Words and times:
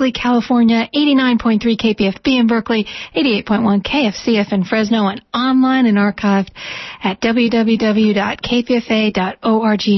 Berkeley, 0.00 0.12
California, 0.12 0.88
89.3 0.94 1.60
KPFB 1.78 2.40
in 2.40 2.46
Berkeley, 2.46 2.86
88.1 3.14 3.82
KFCF 3.84 4.50
in 4.50 4.64
Fresno, 4.64 5.08
and 5.08 5.20
online 5.34 5.84
and 5.84 5.98
archived 5.98 6.48
at 7.04 7.20
www.kpfa.org. 7.20 7.62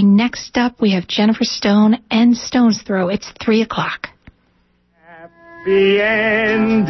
Next 0.04 0.58
up, 0.58 0.80
we 0.80 0.90
have 0.94 1.06
Jennifer 1.06 1.44
Stone 1.44 2.02
and 2.10 2.36
Stone's 2.36 2.82
Throw. 2.82 3.10
It's 3.10 3.30
3 3.44 3.62
o'clock. 3.62 4.08
Happy 5.06 6.00
ending, 6.00 6.88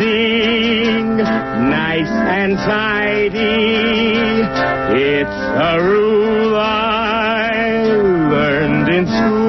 nice 1.19 2.09
and 2.09 2.57
tidy. 2.57 4.41
It's 4.99 5.29
a 5.29 5.79
rule 5.85 6.57
I 6.57 7.51
learned 8.31 8.89
in 8.89 9.07
school. 9.07 9.42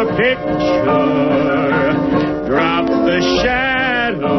Your 0.00 0.16
picture. 0.16 0.84
Drop 2.48 2.86
the 2.86 3.20
shadows 3.42 4.30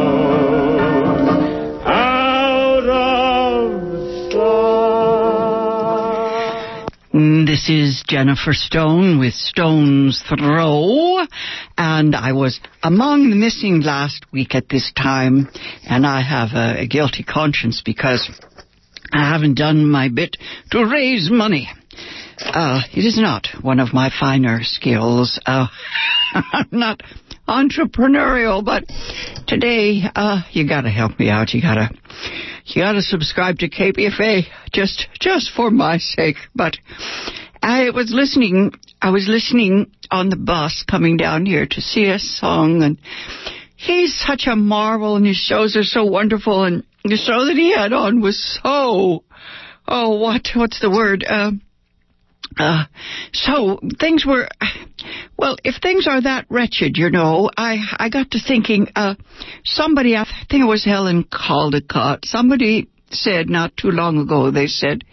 out 1.86 2.88
of 2.88 4.32
sight. 6.72 7.46
This 7.46 7.68
is 7.68 8.02
Jennifer 8.08 8.52
Stone 8.52 9.20
with 9.20 9.34
Stone's 9.34 10.22
Throw, 10.28 11.18
and 11.78 12.16
I 12.16 12.32
was 12.32 12.58
among 12.82 13.30
the 13.30 13.36
missing 13.36 13.82
last 13.82 14.24
week 14.32 14.56
at 14.56 14.68
this 14.68 14.90
time, 14.96 15.48
and 15.84 16.04
I 16.04 16.22
have 16.22 16.54
a, 16.54 16.80
a 16.82 16.86
guilty 16.88 17.22
conscience 17.22 17.82
because 17.84 18.28
I 19.12 19.30
haven't 19.30 19.54
done 19.54 19.88
my 19.88 20.08
bit 20.08 20.36
to 20.72 20.84
raise 20.84 21.30
money. 21.30 21.68
Uh, 22.44 22.82
it 22.92 23.04
is 23.04 23.18
not 23.18 23.48
one 23.60 23.80
of 23.80 23.92
my 23.92 24.10
finer 24.18 24.60
skills. 24.62 25.40
Uh, 25.46 25.66
I'm 26.34 26.68
not 26.70 27.02
entrepreneurial, 27.48 28.64
but 28.64 28.84
today, 29.46 30.02
uh, 30.14 30.42
you 30.50 30.68
gotta 30.68 30.90
help 30.90 31.18
me 31.18 31.28
out. 31.28 31.52
You 31.54 31.62
gotta, 31.62 31.90
you 32.66 32.82
gotta 32.82 33.02
subscribe 33.02 33.58
to 33.58 33.68
KPFA 33.68 34.44
just, 34.72 35.06
just 35.20 35.52
for 35.54 35.70
my 35.70 35.98
sake. 35.98 36.36
But 36.54 36.76
I 37.62 37.90
was 37.90 38.12
listening, 38.14 38.72
I 39.00 39.10
was 39.10 39.28
listening 39.28 39.92
on 40.10 40.28
the 40.28 40.36
bus 40.36 40.84
coming 40.88 41.16
down 41.16 41.46
here 41.46 41.66
to 41.66 41.80
see 41.80 42.06
a 42.06 42.18
song 42.18 42.82
and 42.82 42.98
he's 43.76 44.18
such 44.26 44.46
a 44.46 44.56
marvel 44.56 45.16
and 45.16 45.26
his 45.26 45.36
shows 45.36 45.76
are 45.76 45.84
so 45.84 46.04
wonderful 46.04 46.64
and 46.64 46.84
the 47.04 47.16
show 47.16 47.46
that 47.46 47.56
he 47.56 47.74
had 47.74 47.92
on 47.92 48.20
was 48.20 48.60
so, 48.62 49.24
oh, 49.88 50.18
what, 50.18 50.48
what's 50.54 50.80
the 50.80 50.90
word? 50.90 51.24
Uh, 51.28 51.52
uh, 52.58 52.84
so 53.32 53.78
things 53.98 54.24
were, 54.26 54.48
well, 55.36 55.56
if 55.64 55.76
things 55.82 56.06
are 56.06 56.20
that 56.20 56.46
wretched, 56.48 56.96
you 56.96 57.10
know, 57.10 57.50
I 57.56 57.78
I 57.98 58.08
got 58.08 58.30
to 58.32 58.38
thinking. 58.40 58.88
Uh, 58.94 59.14
somebody, 59.64 60.16
I 60.16 60.24
think 60.50 60.62
it 60.62 60.66
was 60.66 60.84
Helen 60.84 61.24
Caldicott. 61.24 62.24
Somebody 62.24 62.88
said 63.10 63.48
not 63.48 63.76
too 63.76 63.90
long 63.90 64.18
ago. 64.18 64.50
They 64.50 64.66
said, 64.66 65.04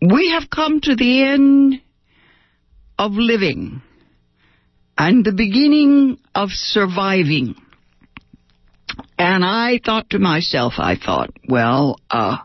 "We 0.00 0.30
have 0.30 0.50
come 0.50 0.80
to 0.82 0.94
the 0.96 1.22
end 1.22 1.80
of 2.98 3.12
living, 3.12 3.82
and 4.96 5.24
the 5.24 5.32
beginning 5.32 6.18
of 6.34 6.50
surviving." 6.50 7.56
And 9.18 9.44
I 9.44 9.80
thought 9.84 10.10
to 10.10 10.18
myself, 10.18 10.74
I 10.78 10.96
thought, 10.96 11.30
well, 11.48 11.98
uh, 12.10 12.38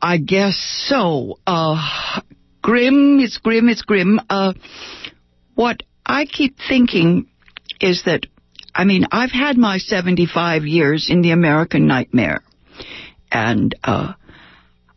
I 0.00 0.18
guess 0.18 0.56
so. 0.88 1.38
Uh, 1.46 2.20
grim, 2.62 3.18
it's 3.20 3.38
grim, 3.38 3.68
it's 3.68 3.82
grim. 3.82 4.20
Uh, 4.28 4.54
what 5.54 5.82
I 6.04 6.24
keep 6.24 6.56
thinking 6.68 7.28
is 7.80 8.02
that, 8.04 8.26
I 8.74 8.84
mean, 8.84 9.06
I've 9.10 9.30
had 9.30 9.56
my 9.56 9.78
75 9.78 10.64
years 10.64 11.08
in 11.10 11.22
the 11.22 11.32
American 11.32 11.86
nightmare. 11.86 12.42
And, 13.30 13.74
uh, 13.84 14.14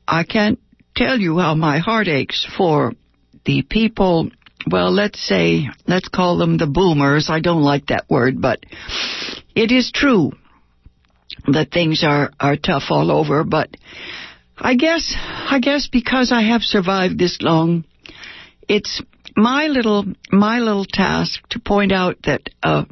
I 0.07 0.23
can't 0.23 0.59
tell 0.95 1.19
you 1.19 1.39
how 1.39 1.55
my 1.55 1.79
heart 1.79 2.07
aches 2.07 2.45
for 2.57 2.93
the 3.45 3.61
people, 3.63 4.29
well, 4.69 4.91
let's 4.91 5.25
say, 5.25 5.67
let's 5.87 6.07
call 6.07 6.37
them 6.37 6.57
the 6.57 6.67
boomers. 6.67 7.29
I 7.29 7.39
don't 7.39 7.63
like 7.63 7.87
that 7.87 8.09
word, 8.09 8.41
but 8.41 8.59
it 9.55 9.71
is 9.71 9.91
true 9.91 10.31
that 11.47 11.71
things 11.71 12.03
are, 12.03 12.31
are 12.39 12.57
tough 12.57 12.83
all 12.89 13.11
over, 13.11 13.43
but 13.43 13.69
I 14.63 14.75
guess, 14.75 15.15
I 15.17 15.59
guess 15.59 15.87
because 15.91 16.31
I 16.31 16.43
have 16.43 16.61
survived 16.61 17.17
this 17.17 17.39
long, 17.41 17.83
it's 18.69 19.01
my 19.35 19.65
little, 19.67 20.05
my 20.31 20.59
little 20.59 20.85
task 20.85 21.41
to 21.49 21.59
point 21.59 21.91
out 21.91 22.17
that, 22.25 22.41
uh, 22.61 22.85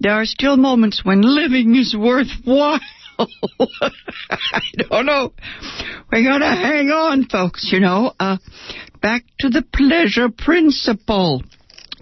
there 0.00 0.12
are 0.12 0.26
still 0.26 0.56
moments 0.56 1.02
when 1.02 1.22
living 1.22 1.76
is 1.76 1.96
worthwhile. 1.96 2.80
I 3.18 4.60
don't 4.76 5.06
know. 5.06 5.32
We 6.10 6.24
gotta 6.24 6.46
hang 6.46 6.88
on, 6.88 7.26
folks, 7.26 7.70
you 7.72 7.80
know. 7.80 8.12
Uh, 8.18 8.38
back 9.00 9.24
to 9.40 9.48
the 9.48 9.62
pleasure 9.62 10.28
principle. 10.28 11.42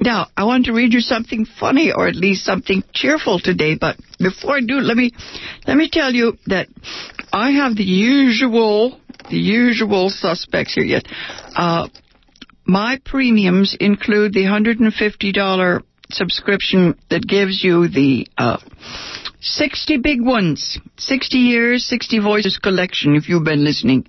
Now, 0.00 0.28
I 0.34 0.44
want 0.44 0.64
to 0.64 0.72
read 0.72 0.94
you 0.94 1.00
something 1.00 1.44
funny 1.44 1.92
or 1.92 2.08
at 2.08 2.16
least 2.16 2.44
something 2.44 2.82
cheerful 2.94 3.38
today, 3.38 3.76
but 3.78 3.96
before 4.18 4.56
I 4.56 4.60
do, 4.60 4.76
let 4.76 4.96
me, 4.96 5.12
let 5.66 5.76
me 5.76 5.90
tell 5.92 6.12
you 6.12 6.38
that 6.46 6.68
I 7.32 7.52
have 7.52 7.76
the 7.76 7.84
usual, 7.84 8.98
the 9.28 9.36
usual 9.36 10.10
suspects 10.10 10.74
here 10.74 10.84
yet. 10.84 11.06
Uh, 11.54 11.88
my 12.66 13.00
premiums 13.04 13.76
include 13.78 14.32
the 14.32 14.44
$150 14.44 15.82
subscription 16.10 16.98
that 17.08 17.26
gives 17.26 17.62
you 17.62 17.88
the, 17.88 18.26
uh, 18.36 18.58
60 19.40 19.98
big 19.98 20.20
ones, 20.20 20.78
60 20.98 21.38
years, 21.38 21.86
60 21.86 22.18
voices 22.18 22.58
collection. 22.58 23.16
If 23.16 23.28
you've 23.28 23.44
been 23.44 23.64
listening 23.64 24.06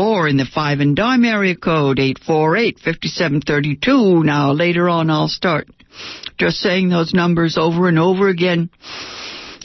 or 0.00 0.26
in 0.26 0.38
the 0.38 0.46
5 0.46 0.80
and 0.80 0.96
dime 0.96 1.26
area 1.26 1.54
code, 1.54 1.98
848-5732. 1.98 4.24
Now, 4.24 4.52
later 4.52 4.88
on, 4.88 5.10
I'll 5.10 5.28
start 5.28 5.68
just 6.38 6.56
saying 6.56 6.88
those 6.88 7.12
numbers 7.12 7.58
over 7.58 7.86
and 7.86 7.98
over 7.98 8.28
again. 8.28 8.70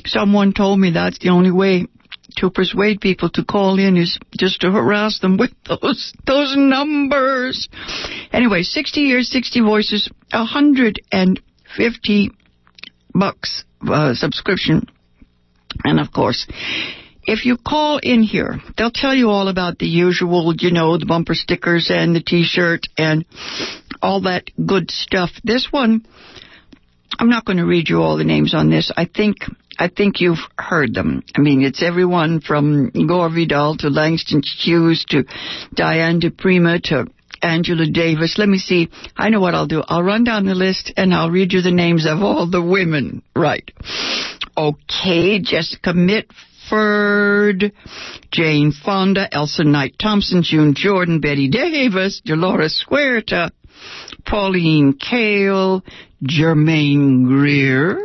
Someone 0.06 0.52
told 0.54 0.78
me 0.80 0.92
that's 0.92 1.20
the 1.20 1.30
only 1.30 1.52
way 1.52 1.86
to 2.38 2.50
persuade 2.50 3.00
people 3.00 3.30
to 3.30 3.46
call 3.46 3.80
in 3.80 3.96
is 3.96 4.20
just 4.38 4.60
to 4.60 4.72
harass 4.72 5.20
them 5.20 5.38
with 5.38 5.52
those 5.68 6.12
those 6.26 6.54
numbers. 6.58 7.70
Anyway, 8.34 8.64
60 8.64 9.00
years, 9.00 9.31
60 9.31 9.62
voices, 9.62 10.10
150 10.31 12.31
bucks 13.14 13.64
uh, 13.88 14.14
subscription. 14.14 14.90
And 15.86 16.00
of 16.00 16.12
course, 16.12 16.46
if 17.25 17.45
you 17.45 17.57
call 17.57 18.00
in 18.01 18.24
here, 18.24 18.60
they'll 18.77 18.92
tell 18.92 19.13
you 19.13 19.30
all 19.30 19.48
about 19.48 19.80
the 19.80 19.88
usual, 19.88 20.54
you 20.57 20.72
know, 20.72 20.98
the 20.98 21.06
bumper 21.06 21.33
stickers 21.33 21.89
and 21.94 22.16
the 22.16 22.22
t-shirt 22.22 22.81
and 22.98 23.25
all 24.01 24.22
that 24.22 24.44
good 24.66 24.92
stuff. 24.92 25.31
This 25.44 25.68
one, 25.72 26.06
I'm 27.18 27.30
not 27.30 27.45
going 27.45 27.57
to 27.57 27.66
read 27.66 27.89
you 27.89 28.01
all 28.01 28.18
the 28.18 28.24
names 28.24 28.54
on 28.54 28.69
this. 28.69 28.92
I 28.95 29.06
think 29.06 29.38
I 29.77 29.89
think 29.89 30.22
you've 30.22 30.39
heard 30.57 30.94
them. 30.94 31.24
I 31.36 31.42
mean, 31.42 31.62
it's 31.62 31.83
everyone 31.83 32.39
from 32.39 32.92
Gore 32.92 33.30
Vidal 33.30 33.75
to 33.78 33.89
Langston 33.89 34.42
Hughes 34.44 35.06
to 35.10 35.25
Diane 35.74 36.19
di 36.19 36.30
Prima 36.30 36.80
to 36.86 37.07
Angela 37.42 37.86
Davis. 37.86 38.38
Let 38.38 38.48
me 38.48 38.57
see. 38.57 38.89
I 39.18 39.30
know 39.30 39.42
what 39.42 39.54
I'll 39.54 39.68
do. 39.68 39.83
I'll 39.86 40.04
run 40.04 40.24
down 40.24 40.45
the 40.45 40.56
list 40.56 40.94
and 40.95 41.13
I'll 41.13 41.30
read 41.30 41.51
you 41.51 41.62
the 41.62 41.71
names 41.71 42.06
of 42.07 42.21
all 42.21 42.50
the 42.50 42.62
women. 42.62 43.21
Right. 43.36 43.69
Okay, 44.57 45.39
Jessica 45.39 45.94
Mitford, 46.66 47.72
Jane 48.32 48.72
Fonda, 48.72 49.28
Elsa 49.34 49.64
Knight 49.64 49.96
Thompson, 50.00 50.44
June 50.44 50.74
Jordan, 50.76 51.20
Betty 51.20 51.50
Davis, 51.50 52.22
Dolores 52.24 52.84
Huerta, 52.90 53.52
Pauline 54.26 54.94
Kael, 54.94 55.82
Germaine 56.24 57.26
Greer, 57.26 58.00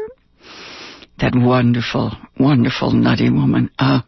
that 1.19 1.33
wonderful, 1.35 2.12
wonderful 2.39 2.93
nutty 2.93 3.31
woman. 3.31 3.71
Uh, 3.79 4.01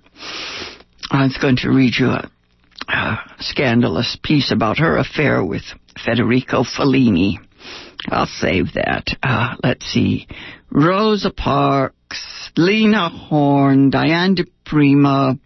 I 1.10 1.24
was 1.24 1.38
going 1.40 1.56
to 1.58 1.70
read 1.70 1.94
you 1.98 2.08
a, 2.08 2.30
a 2.88 3.18
scandalous 3.40 4.18
piece 4.22 4.52
about 4.52 4.78
her 4.78 4.98
affair 4.98 5.44
with 5.44 5.62
Federico 6.04 6.62
Fellini. 6.62 7.36
I'll 8.08 8.26
save 8.26 8.72
that. 8.74 9.06
Uh, 9.22 9.56
let's 9.62 9.86
see. 9.86 10.26
Rosa 10.70 11.30
Parks, 11.30 12.50
Lena 12.56 13.08
Horne, 13.08 13.90
Diane 13.90 14.34
di 14.34 14.44
Prima, 14.64 15.38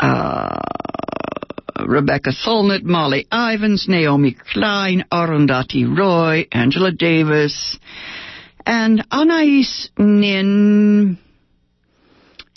uh, 0.00 0.60
Rebecca 1.86 2.30
Solnit, 2.30 2.82
Molly 2.82 3.26
Ivins, 3.32 3.86
Naomi 3.88 4.36
Klein, 4.52 5.04
Arundhati 5.12 5.84
Roy, 5.84 6.46
Angela 6.50 6.92
Davis, 6.92 7.78
and 8.66 9.04
Anais 9.10 9.90
Nin. 9.98 11.18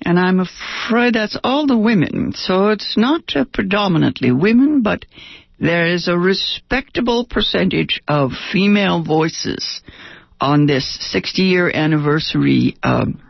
And 0.03 0.19
I'm 0.19 0.39
afraid 0.39 1.15
that's 1.15 1.37
all 1.43 1.65
the 1.67 1.77
women. 1.77 2.33
So 2.35 2.69
it's 2.69 2.95
not 2.97 3.35
uh, 3.35 3.45
predominantly 3.51 4.31
women, 4.31 4.81
but 4.81 5.05
there 5.59 5.87
is 5.87 6.07
a 6.07 6.17
respectable 6.17 7.25
percentage 7.25 8.01
of 8.07 8.31
female 8.51 9.03
voices 9.03 9.81
on 10.39 10.65
this 10.65 10.97
60 11.11 11.41
year 11.43 11.71
anniversary 11.73 12.75
um, 12.83 13.21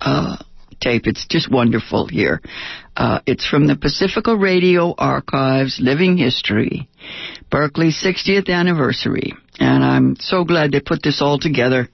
uh, 0.00 0.36
tape. 0.80 1.06
It's 1.06 1.26
just 1.26 1.50
wonderful 1.50 2.06
here. 2.06 2.40
Uh, 2.96 3.20
it's 3.26 3.46
from 3.46 3.66
the 3.66 3.76
Pacifica 3.76 4.36
Radio 4.36 4.94
Archives, 4.96 5.78
Living 5.80 6.16
History, 6.16 6.88
Berkeley's 7.50 8.02
60th 8.02 8.48
anniversary. 8.48 9.34
And 9.58 9.84
I'm 9.84 10.16
so 10.18 10.44
glad 10.44 10.72
they 10.72 10.80
put 10.80 11.02
this 11.02 11.20
all 11.22 11.38
together. 11.38 11.88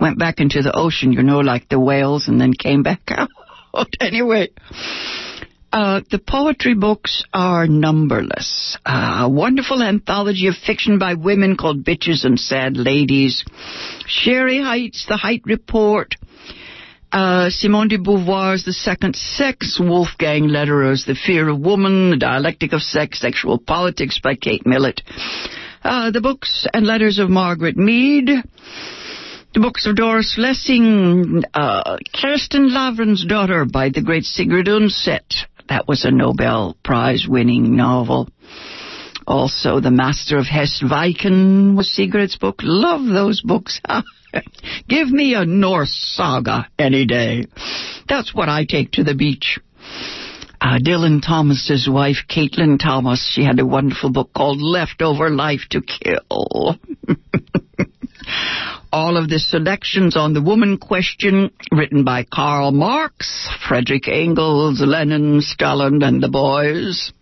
went 0.00 0.20
back 0.20 0.38
into 0.38 0.62
the 0.62 0.72
ocean, 0.72 1.12
you 1.12 1.24
know, 1.24 1.40
like 1.40 1.68
the 1.68 1.80
whales, 1.80 2.28
and 2.28 2.40
then 2.40 2.52
came 2.52 2.84
back 2.84 3.00
out. 3.08 3.30
anyway, 4.00 4.50
uh, 5.76 6.00
the 6.10 6.18
poetry 6.18 6.74
books 6.74 7.22
are 7.34 7.66
numberless. 7.66 8.78
Uh, 8.86 9.24
a 9.24 9.28
wonderful 9.28 9.82
anthology 9.82 10.46
of 10.46 10.54
fiction 10.54 10.98
by 10.98 11.12
women 11.12 11.54
called 11.54 11.84
Bitches 11.84 12.24
and 12.24 12.40
Sad 12.40 12.78
Ladies. 12.78 13.44
Shere 14.06 14.48
Hite's, 14.48 15.04
The 15.06 15.18
Hite 15.18 15.42
Report. 15.44 16.14
Uh, 17.12 17.50
Simone 17.50 17.88
de 17.88 17.98
Beauvoir's 17.98 18.64
The 18.64 18.72
Second 18.72 19.16
Sex, 19.16 19.78
Wolfgang 19.78 20.44
Lederer's 20.44 21.04
The 21.04 21.14
Fear 21.14 21.50
of 21.50 21.60
Woman, 21.60 22.08
The 22.08 22.16
Dialectic 22.16 22.72
of 22.72 22.80
Sex, 22.80 23.20
Sexual 23.20 23.58
Politics 23.58 24.18
by 24.22 24.34
Kate 24.34 24.64
Millett. 24.64 25.02
Uh, 25.84 26.10
the 26.10 26.22
books 26.22 26.66
and 26.72 26.86
letters 26.86 27.18
of 27.18 27.28
Margaret 27.28 27.76
Mead. 27.76 28.30
The 29.52 29.60
books 29.60 29.86
of 29.86 29.96
Doris 29.96 30.36
Lessing, 30.38 31.42
uh, 31.52 31.98
Kristin 32.14 32.70
Lavransdatter 32.70 33.70
by 33.70 33.90
the 33.90 34.02
great 34.02 34.24
Sigrid 34.24 34.66
Undset, 34.66 35.46
that 35.68 35.88
was 35.88 36.04
a 36.04 36.10
Nobel 36.10 36.76
Prize 36.84 37.26
winning 37.28 37.76
novel. 37.76 38.28
Also, 39.26 39.80
The 39.80 39.90
Master 39.90 40.38
of 40.38 40.46
Hestviken 40.46 41.76
was 41.76 41.88
Sigrid's 41.88 42.36
book. 42.36 42.60
Love 42.62 43.06
those 43.06 43.42
books. 43.42 43.80
Give 44.88 45.08
me 45.08 45.34
a 45.34 45.44
Norse 45.44 46.14
saga 46.14 46.68
any 46.78 47.06
day. 47.06 47.46
That's 48.08 48.34
what 48.34 48.48
I 48.48 48.64
take 48.64 48.92
to 48.92 49.04
the 49.04 49.14
beach. 49.14 49.58
Uh, 50.60 50.78
Dylan 50.78 51.20
Thomas's 51.24 51.88
wife, 51.90 52.24
Caitlin 52.30 52.78
Thomas, 52.78 53.30
she 53.32 53.44
had 53.44 53.60
a 53.60 53.66
wonderful 53.66 54.10
book 54.10 54.30
called 54.34 54.60
Leftover 54.60 55.28
Life 55.30 55.62
to 55.70 55.82
Kill. 55.82 56.76
All 58.96 59.18
of 59.18 59.28
the 59.28 59.38
selections 59.38 60.16
on 60.16 60.32
the 60.32 60.40
woman 60.40 60.78
question 60.78 61.50
written 61.70 62.02
by 62.02 62.24
Karl 62.24 62.72
Marx, 62.72 63.46
Frederick 63.68 64.08
Engels, 64.08 64.80
Lenin, 64.80 65.42
Stalin, 65.42 66.02
and 66.02 66.22
the 66.22 66.30
boys. 66.30 67.12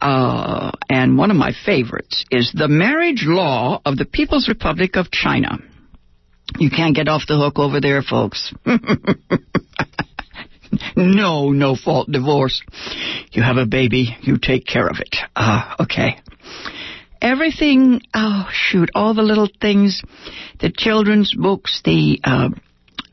Uh, 0.00 0.70
and 0.88 1.18
one 1.18 1.30
of 1.30 1.36
my 1.36 1.52
favorites 1.66 2.24
is 2.30 2.50
The 2.54 2.66
Marriage 2.66 3.24
Law 3.26 3.82
of 3.84 3.98
the 3.98 4.06
People's 4.06 4.48
Republic 4.48 4.96
of 4.96 5.10
China. 5.10 5.58
You 6.58 6.70
can't 6.70 6.96
get 6.96 7.08
off 7.08 7.26
the 7.28 7.36
hook 7.36 7.58
over 7.58 7.78
there, 7.78 8.00
folks. 8.00 8.54
no, 10.96 11.50
no 11.50 11.76
fault 11.76 12.10
divorce. 12.10 12.62
You 13.32 13.42
have 13.42 13.58
a 13.58 13.66
baby, 13.66 14.16
you 14.22 14.38
take 14.40 14.66
care 14.66 14.88
of 14.88 14.96
it. 14.98 15.14
Ah, 15.36 15.76
uh, 15.78 15.82
okay 15.82 16.22
everything, 17.24 18.02
oh 18.14 18.46
shoot, 18.52 18.90
all 18.94 19.14
the 19.14 19.22
little 19.22 19.48
things, 19.60 20.02
the 20.60 20.70
children's 20.70 21.34
books, 21.34 21.80
the, 21.84 22.20
uh, 22.22 22.50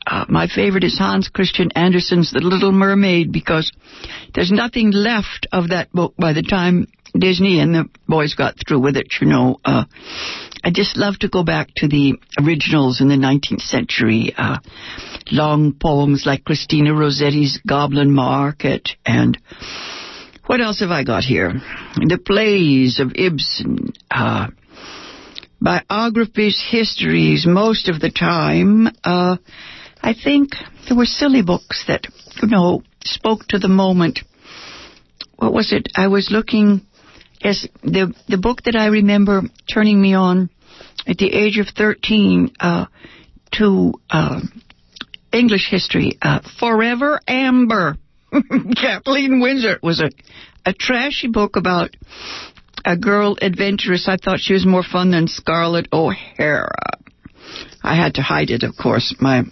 uh, 0.06 0.24
my 0.28 0.46
favorite 0.46 0.84
is 0.84 0.98
Hans 0.98 1.28
Christian 1.28 1.70
Andersen's 1.74 2.30
The 2.32 2.40
Little 2.40 2.72
Mermaid 2.72 3.32
because 3.32 3.72
there's 4.34 4.52
nothing 4.52 4.90
left 4.90 5.46
of 5.50 5.70
that 5.70 5.90
book 5.92 6.14
by 6.18 6.34
the 6.34 6.42
time 6.42 6.86
Disney 7.18 7.60
and 7.60 7.74
the 7.74 7.88
boys 8.06 8.34
got 8.34 8.54
through 8.66 8.80
with 8.80 8.96
it, 8.96 9.06
you 9.20 9.28
know, 9.28 9.58
uh, 9.64 9.84
I 10.64 10.70
just 10.70 10.96
love 10.96 11.18
to 11.20 11.28
go 11.28 11.42
back 11.42 11.68
to 11.76 11.88
the 11.88 12.14
originals 12.40 13.00
in 13.00 13.08
the 13.08 13.16
19th 13.16 13.62
century. 13.62 14.32
Uh, 14.36 14.58
long 15.30 15.72
poems 15.72 16.24
like 16.24 16.44
Christina 16.44 16.92
Rossetti's 16.92 17.60
Goblin 17.66 18.12
Market 18.12 18.90
and 19.04 19.36
what 20.46 20.60
else 20.60 20.80
have 20.80 20.90
I 20.90 21.04
got 21.04 21.24
here? 21.24 21.52
The 21.96 22.18
plays 22.24 23.00
of 23.00 23.12
Ibsen, 23.14 23.92
uh, 24.10 24.48
biographies, 25.60 26.62
histories, 26.70 27.46
most 27.46 27.88
of 27.88 28.00
the 28.00 28.10
time. 28.10 28.88
Uh, 29.04 29.36
I 30.02 30.14
think 30.14 30.50
there 30.88 30.96
were 30.96 31.06
silly 31.06 31.42
books 31.42 31.84
that, 31.86 32.06
you 32.42 32.48
know, 32.48 32.82
spoke 33.04 33.46
to 33.48 33.58
the 33.58 33.68
moment. 33.68 34.20
What 35.36 35.52
was 35.52 35.72
it? 35.72 35.88
I 35.96 36.08
was 36.08 36.30
looking 36.30 36.86
Yes, 37.42 37.66
the 37.82 38.14
the 38.28 38.38
book 38.38 38.62
that 38.62 38.76
I 38.76 38.86
remember 38.86 39.42
turning 39.72 40.00
me 40.00 40.14
on 40.14 40.48
at 41.08 41.18
the 41.18 41.32
age 41.32 41.58
of 41.58 41.66
thirteen 41.76 42.52
uh, 42.60 42.86
to 43.58 43.94
uh, 44.10 44.40
English 45.32 45.68
history, 45.68 46.18
uh, 46.22 46.40
Forever 46.60 47.20
Amber. 47.26 47.96
Kathleen 48.76 49.40
Winsor 49.40 49.78
was 49.82 50.00
a 50.00 50.10
a 50.64 50.72
trashy 50.72 51.28
book 51.28 51.56
about 51.56 51.90
a 52.84 52.96
girl 52.96 53.36
adventurous. 53.40 54.08
I 54.08 54.16
thought 54.16 54.40
she 54.40 54.52
was 54.52 54.66
more 54.66 54.82
fun 54.82 55.10
than 55.10 55.28
Scarlett 55.28 55.88
O'Hara. 55.92 56.98
I 57.82 57.96
had 57.96 58.14
to 58.14 58.22
hide 58.22 58.50
it, 58.50 58.62
of 58.62 58.76
course. 58.76 59.14
My 59.20 59.42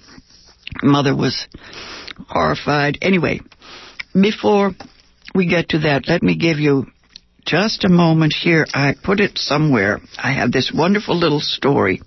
mother 0.82 1.14
was 1.14 1.48
horrified. 2.28 2.98
Anyway, 3.02 3.40
before 4.14 4.72
we 5.34 5.48
get 5.48 5.70
to 5.70 5.80
that, 5.80 6.08
let 6.08 6.22
me 6.22 6.36
give 6.36 6.58
you 6.58 6.86
just 7.44 7.84
a 7.84 7.88
moment 7.88 8.32
here. 8.32 8.66
I 8.72 8.94
put 9.02 9.20
it 9.20 9.38
somewhere. 9.38 10.00
I 10.16 10.32
have 10.32 10.52
this 10.52 10.72
wonderful 10.74 11.16
little 11.16 11.40
story. 11.40 12.02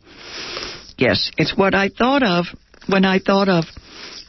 Yes, 0.98 1.32
it's 1.38 1.58
what 1.58 1.76
I 1.76 1.90
thought 1.90 2.24
of 2.24 2.46
when 2.88 3.06
I 3.06 3.20
thought 3.20 3.50
of 3.50 3.66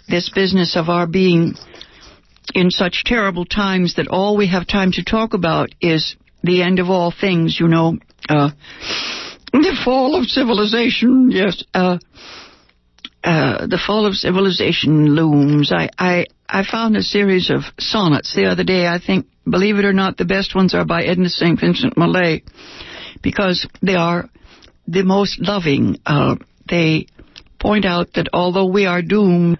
this 0.09 0.31
business 0.31 0.77
of 0.77 0.89
our 0.89 1.07
being 1.07 1.55
in 2.55 2.71
such 2.71 3.05
terrible 3.05 3.45
times 3.45 3.97
that 3.97 4.09
all 4.09 4.37
we 4.37 4.49
have 4.49 4.67
time 4.67 4.93
to 4.93 5.05
talk 5.05 5.35
about 5.35 5.71
is 5.81 6.17
the 6.43 6.63
end 6.63 6.79
of 6.79 6.89
all 6.91 7.13
things, 7.13 7.59
you 7.59 7.69
know. 7.69 7.99
Uh, 8.29 8.51
the 9.53 9.77
fall 9.85 10.15
of 10.15 10.27
civilization, 10.27 11.31
yes. 11.31 11.63
Uh, 11.73 11.99
uh, 13.23 13.67
the 13.67 13.81
fall 13.85 14.07
of 14.07 14.15
civilization 14.15 15.15
looms. 15.15 15.73
I, 15.73 15.89
I, 15.99 16.27
I 16.49 16.65
found 16.65 16.97
a 16.97 17.03
series 17.03 17.51
of 17.51 17.63
sonnets 17.79 18.35
the 18.35 18.47
other 18.47 18.65
day. 18.65 18.87
I 18.87 18.99
think 19.05 19.27
Believe 19.49 19.77
it 19.77 19.85
or 19.85 19.93
not, 19.93 20.17
the 20.17 20.25
best 20.25 20.55
ones 20.55 20.75
are 20.75 20.87
by 20.87 21.05
Edna 21.05 21.29
St. 21.29 21.61
Vincent 21.61 21.97
Millay 21.99 22.43
because 23.23 23.67
they 23.83 23.95
are 23.95 24.31
the 24.89 25.05
most 25.05 25.39
loving. 25.39 25.99
Uh, 26.07 26.37
they 26.69 27.07
point 27.61 27.85
out 27.85 28.15
that 28.15 28.29
although 28.33 28.67
we 28.67 28.87
are 28.87 29.03
doomed, 29.03 29.59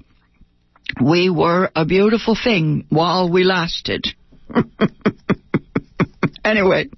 we 1.03 1.31
were 1.31 1.71
a 1.75 1.85
beautiful 1.85 2.37
thing 2.43 2.87
while 2.89 3.31
we 3.31 3.45
lasted. 3.45 4.07
anyway, 6.45 6.89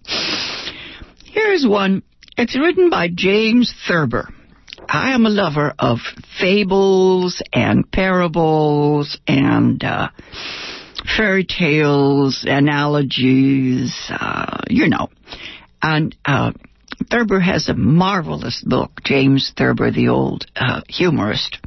here's 1.25 1.67
one. 1.67 2.03
It's 2.37 2.59
written 2.59 2.91
by 2.91 3.09
James 3.13 3.75
Thurber. 3.87 4.29
I 4.89 5.13
am 5.13 5.27
a 5.27 5.31
lover 5.31 5.75
of 5.79 5.99
fables 6.39 7.43
and 7.53 7.91
parables 7.91 9.19
and 9.27 9.83
uh, 9.83 10.09
fairy 11.17 11.45
tales, 11.45 12.45
analogies, 12.47 13.95
uh, 14.11 14.59
you 14.69 14.89
know. 14.89 15.09
And 15.83 16.15
uh, 16.25 16.53
Thurber 17.11 17.41
has 17.41 17.69
a 17.69 17.75
marvelous 17.75 18.63
book, 18.67 19.01
James 19.05 19.53
Thurber, 19.57 19.91
the 19.91 20.09
old 20.09 20.47
uh, 20.55 20.83
humorist. 20.89 21.59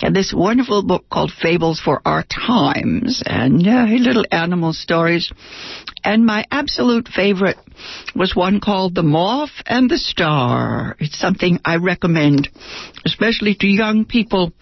Had 0.00 0.14
this 0.14 0.32
wonderful 0.32 0.84
book 0.84 1.06
called 1.10 1.32
Fables 1.32 1.80
for 1.80 2.00
Our 2.04 2.22
Times 2.22 3.20
and 3.26 3.66
uh, 3.66 3.86
little 3.86 4.24
animal 4.30 4.72
stories. 4.72 5.32
And 6.04 6.24
my 6.24 6.44
absolute 6.52 7.08
favorite 7.08 7.56
was 8.14 8.36
one 8.36 8.60
called 8.60 8.94
The 8.94 9.02
Moth 9.02 9.50
and 9.66 9.90
the 9.90 9.98
Star. 9.98 10.96
It's 11.00 11.18
something 11.18 11.58
I 11.64 11.76
recommend, 11.76 12.48
especially 13.04 13.56
to 13.56 13.66
young 13.66 14.04
people 14.04 14.52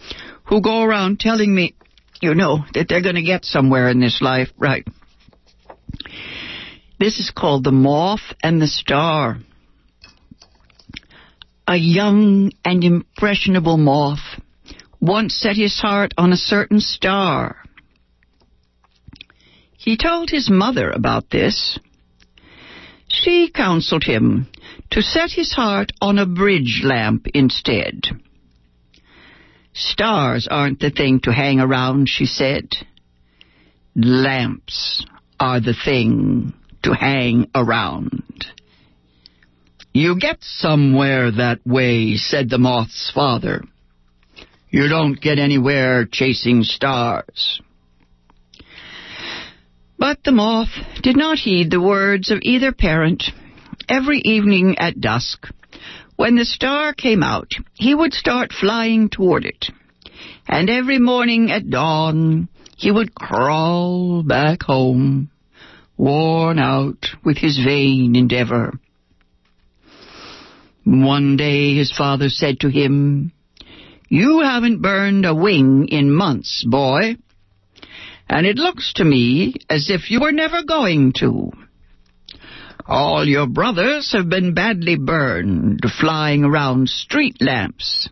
who 0.44 0.62
go 0.62 0.82
around 0.82 1.20
telling 1.20 1.54
me 1.54 1.74
you 2.22 2.34
know 2.34 2.64
that 2.72 2.88
they're 2.88 3.02
going 3.02 3.16
to 3.16 3.22
get 3.22 3.44
somewhere 3.44 3.90
in 3.90 4.00
this 4.00 4.22
life, 4.22 4.48
right? 4.56 4.86
This 6.98 7.18
is 7.18 7.30
called 7.30 7.64
The 7.64 7.72
Moth 7.72 8.32
and 8.42 8.60
the 8.60 8.66
Star. 8.66 9.36
A 11.68 11.76
young 11.76 12.52
and 12.64 12.82
impressionable 12.82 13.76
moth 13.76 14.20
once 15.00 15.34
set 15.34 15.56
his 15.56 15.78
heart 15.80 16.12
on 16.16 16.32
a 16.32 16.36
certain 16.36 16.80
star. 16.80 17.56
He 19.76 19.96
told 19.96 20.30
his 20.30 20.50
mother 20.50 20.90
about 20.90 21.30
this. 21.30 21.78
She 23.08 23.50
counseled 23.54 24.04
him 24.04 24.48
to 24.90 25.02
set 25.02 25.30
his 25.30 25.52
heart 25.52 25.92
on 26.00 26.18
a 26.18 26.26
bridge 26.26 26.80
lamp 26.82 27.26
instead. 27.34 28.02
Stars 29.74 30.48
aren't 30.50 30.80
the 30.80 30.90
thing 30.90 31.20
to 31.20 31.32
hang 31.32 31.60
around, 31.60 32.08
she 32.08 32.26
said. 32.26 32.70
Lamps 33.94 35.04
are 35.38 35.60
the 35.60 35.74
thing 35.74 36.54
to 36.82 36.94
hang 36.94 37.48
around. 37.54 38.46
You 39.92 40.18
get 40.18 40.38
somewhere 40.40 41.30
that 41.30 41.60
way, 41.66 42.16
said 42.16 42.50
the 42.50 42.58
moth's 42.58 43.10
father. 43.14 43.62
You 44.70 44.88
don't 44.88 45.20
get 45.20 45.38
anywhere 45.38 46.06
chasing 46.06 46.62
stars. 46.64 47.60
But 49.98 50.24
the 50.24 50.32
moth 50.32 50.70
did 51.02 51.16
not 51.16 51.38
heed 51.38 51.70
the 51.70 51.80
words 51.80 52.30
of 52.30 52.40
either 52.42 52.72
parent. 52.72 53.24
Every 53.88 54.20
evening 54.24 54.76
at 54.78 55.00
dusk, 55.00 55.46
when 56.16 56.36
the 56.36 56.44
star 56.44 56.92
came 56.92 57.22
out, 57.22 57.52
he 57.74 57.94
would 57.94 58.12
start 58.12 58.52
flying 58.52 59.08
toward 59.08 59.44
it. 59.44 59.66
And 60.48 60.68
every 60.68 60.98
morning 60.98 61.50
at 61.50 61.70
dawn, 61.70 62.48
he 62.76 62.90
would 62.90 63.14
crawl 63.14 64.22
back 64.22 64.62
home, 64.62 65.30
worn 65.96 66.58
out 66.58 67.06
with 67.24 67.38
his 67.38 67.58
vain 67.64 68.16
endeavor. 68.16 68.78
One 70.84 71.36
day 71.36 71.74
his 71.74 71.92
father 71.96 72.28
said 72.28 72.60
to 72.60 72.68
him, 72.68 73.32
You 74.08 74.40
haven't 74.40 74.82
burned 74.82 75.26
a 75.26 75.34
wing 75.34 75.88
in 75.88 76.12
months, 76.12 76.64
boy, 76.64 77.16
and 78.28 78.46
it 78.46 78.56
looks 78.56 78.92
to 78.94 79.04
me 79.04 79.54
as 79.68 79.90
if 79.90 80.10
you 80.10 80.20
were 80.20 80.32
never 80.32 80.62
going 80.62 81.12
to. 81.18 81.50
All 82.86 83.26
your 83.26 83.48
brothers 83.48 84.12
have 84.12 84.28
been 84.28 84.54
badly 84.54 84.96
burned 84.96 85.80
flying 86.00 86.44
around 86.44 86.88
street 86.88 87.36
lamps. 87.40 88.08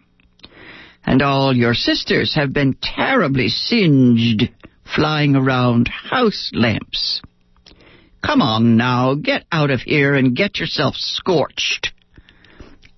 And 1.07 1.23
all 1.23 1.55
your 1.55 1.75
sisters 1.75 2.35
have 2.35 2.53
been 2.53 2.77
terribly 2.83 3.49
singed 3.49 4.51
flying 4.97 5.37
around 5.37 5.89
house 5.89 6.51
lamps. 6.53 7.23
Come 8.25 8.41
on 8.43 8.77
now, 8.77 9.15
get 9.15 9.45
out 9.53 9.71
of 9.71 9.81
here 9.81 10.15
and 10.15 10.35
get 10.35 10.59
yourself 10.59 10.95
scorched. 10.97 11.94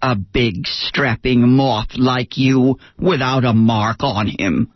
A 0.08 0.14
big 0.14 0.66
strapping 0.66 1.56
moth 1.56 1.96
like 1.96 2.38
you 2.38 2.78
without 2.96 3.44
a 3.44 3.52
mark 3.52 4.04
on 4.04 4.28
him. 4.28 4.72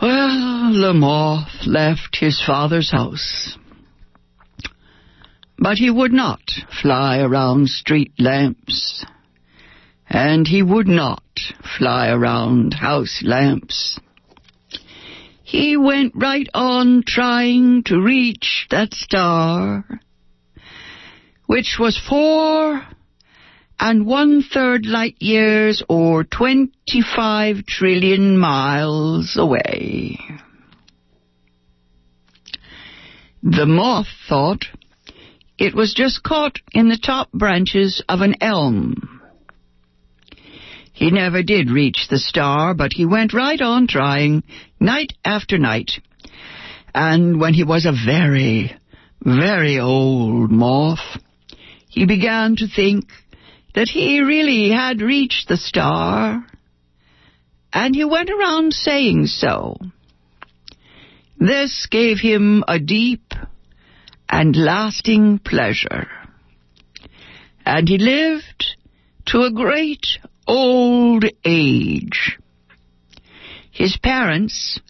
Well, 0.00 0.72
the 0.72 0.94
moth 0.94 1.66
left 1.66 2.16
his 2.16 2.40
father's 2.46 2.92
house 2.92 3.56
but 5.58 5.78
he 5.78 5.90
would 5.90 6.12
not 6.12 6.42
fly 6.82 7.18
around 7.18 7.68
street 7.68 8.12
lamps. 8.18 9.04
And 10.08 10.46
he 10.46 10.62
would 10.62 10.88
not 10.88 11.22
fly 11.78 12.08
around 12.08 12.74
house 12.74 13.22
lamps. 13.24 13.98
He 15.42 15.76
went 15.76 16.12
right 16.14 16.48
on 16.52 17.02
trying 17.06 17.84
to 17.84 18.00
reach 18.00 18.66
that 18.70 18.92
star, 18.92 19.84
which 21.46 21.76
was 21.78 22.00
four 22.08 22.82
and 23.78 24.06
one 24.06 24.42
third 24.42 24.86
light 24.86 25.16
years 25.20 25.82
or 25.88 26.24
25 26.24 27.66
trillion 27.66 28.38
miles 28.38 29.36
away. 29.38 30.18
The 33.42 33.66
moth 33.66 34.06
thought, 34.28 34.64
it 35.58 35.74
was 35.74 35.92
just 35.94 36.22
caught 36.22 36.60
in 36.72 36.88
the 36.88 36.96
top 36.96 37.30
branches 37.32 38.02
of 38.08 38.20
an 38.20 38.36
elm. 38.40 39.20
He 40.94 41.10
never 41.10 41.42
did 41.42 41.70
reach 41.70 42.06
the 42.08 42.18
star, 42.18 42.72
but 42.72 42.92
he 42.94 43.04
went 43.04 43.34
right 43.34 43.60
on 43.60 43.86
trying, 43.86 44.44
night 44.80 45.12
after 45.24 45.58
night. 45.58 45.90
And 46.94 47.40
when 47.40 47.52
he 47.52 47.64
was 47.64 47.84
a 47.84 47.92
very, 47.92 48.74
very 49.20 49.78
old 49.78 50.50
moth, 50.50 51.18
he 51.94 52.06
began 52.06 52.56
to 52.56 52.66
think 52.66 53.04
that 53.76 53.88
he 53.88 54.20
really 54.20 54.68
had 54.70 55.00
reached 55.00 55.46
the 55.46 55.56
star, 55.56 56.44
and 57.72 57.94
he 57.94 58.04
went 58.04 58.30
around 58.30 58.72
saying 58.72 59.26
so. 59.26 59.76
This 61.38 61.86
gave 61.88 62.18
him 62.18 62.64
a 62.66 62.80
deep 62.80 63.32
and 64.28 64.56
lasting 64.56 65.38
pleasure. 65.38 66.08
And 67.64 67.88
he 67.88 67.98
lived 67.98 68.76
to 69.26 69.42
a 69.42 69.52
great 69.52 70.04
old 70.48 71.24
age. 71.44 72.38
His 73.70 73.96
parents 74.02 74.80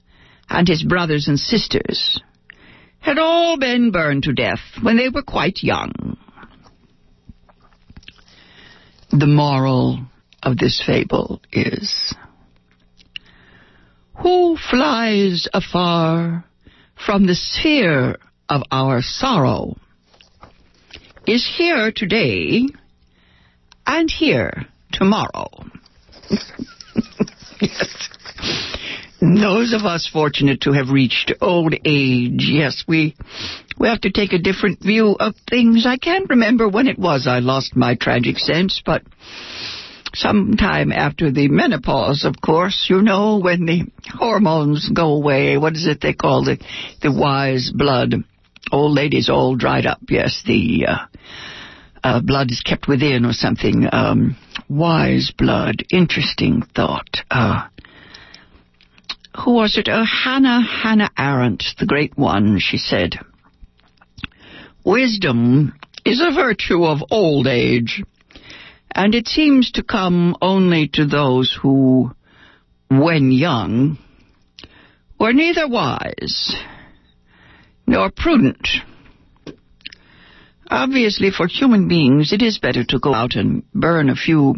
and 0.48 0.66
his 0.66 0.82
brothers 0.82 1.28
and 1.28 1.38
sisters 1.38 2.18
had 3.00 3.18
all 3.18 3.58
been 3.58 3.90
burned 3.90 4.22
to 4.22 4.32
death 4.32 4.62
when 4.80 4.96
they 4.96 5.10
were 5.10 5.22
quite 5.22 5.62
young. 5.62 6.16
The 9.16 9.28
moral 9.28 10.06
of 10.42 10.58
this 10.58 10.82
fable 10.84 11.40
is 11.52 12.12
Who 14.20 14.56
flies 14.56 15.46
afar 15.54 16.44
from 17.06 17.24
the 17.24 17.36
sphere 17.36 18.16
of 18.48 18.62
our 18.72 19.02
sorrow 19.02 19.76
is 21.28 21.48
here 21.56 21.92
today 21.94 22.66
and 23.86 24.10
here 24.10 24.66
tomorrow. 24.92 25.48
yes. 27.60 28.08
Those 29.20 29.74
of 29.74 29.82
us 29.82 30.10
fortunate 30.12 30.62
to 30.62 30.72
have 30.72 30.88
reached 30.88 31.32
old 31.40 31.72
age, 31.84 32.48
yes, 32.50 32.82
we 32.88 33.14
we 33.78 33.88
have 33.88 34.00
to 34.02 34.10
take 34.10 34.32
a 34.32 34.38
different 34.38 34.80
view 34.80 35.16
of 35.18 35.34
things. 35.48 35.86
I 35.86 35.96
can't 35.96 36.28
remember 36.30 36.68
when 36.68 36.86
it 36.86 36.98
was 36.98 37.26
I 37.26 37.40
lost 37.40 37.76
my 37.76 37.96
tragic 37.96 38.38
sense, 38.38 38.82
but 38.84 39.02
sometime 40.14 40.92
after 40.92 41.30
the 41.30 41.48
menopause, 41.48 42.24
of 42.24 42.40
course, 42.40 42.86
you 42.88 43.02
know, 43.02 43.38
when 43.38 43.66
the 43.66 43.82
hormones 44.12 44.88
go 44.88 45.14
away, 45.14 45.58
what 45.58 45.74
is 45.74 45.86
it 45.86 46.00
they 46.00 46.14
call 46.14 46.48
it? 46.48 46.62
The 47.02 47.12
wise 47.12 47.72
blood. 47.74 48.14
Old 48.72 48.92
ladies 48.92 49.28
all 49.28 49.56
dried 49.56 49.86
up, 49.86 50.00
yes, 50.08 50.42
the 50.46 50.86
uh, 50.88 51.06
uh, 52.02 52.20
blood 52.22 52.50
is 52.50 52.62
kept 52.64 52.88
within 52.88 53.26
or 53.26 53.32
something. 53.32 53.86
Um, 53.92 54.36
wise 54.70 55.32
blood, 55.36 55.84
interesting 55.90 56.62
thought. 56.74 57.18
Uh, 57.30 57.68
who 59.44 59.54
was 59.54 59.76
it? 59.76 59.88
Oh, 59.90 60.04
Hannah, 60.04 60.62
Hannah 60.62 61.10
Arendt, 61.18 61.64
the 61.78 61.86
great 61.86 62.16
one, 62.16 62.58
she 62.58 62.78
said. 62.78 63.16
Wisdom 64.84 65.72
is 66.04 66.20
a 66.20 66.34
virtue 66.34 66.84
of 66.84 67.02
old 67.10 67.46
age, 67.46 68.02
and 68.94 69.14
it 69.14 69.26
seems 69.26 69.70
to 69.72 69.82
come 69.82 70.36
only 70.42 70.88
to 70.88 71.06
those 71.06 71.58
who, 71.62 72.10
when 72.90 73.32
young, 73.32 73.96
were 75.18 75.32
neither 75.32 75.66
wise 75.66 76.54
nor 77.86 78.10
prudent. 78.10 78.68
Obviously, 80.70 81.30
for 81.30 81.46
human 81.46 81.88
beings, 81.88 82.34
it 82.34 82.42
is 82.42 82.58
better 82.58 82.84
to 82.84 82.98
go 82.98 83.14
out 83.14 83.36
and 83.36 83.62
burn 83.72 84.10
a 84.10 84.14
few 84.14 84.54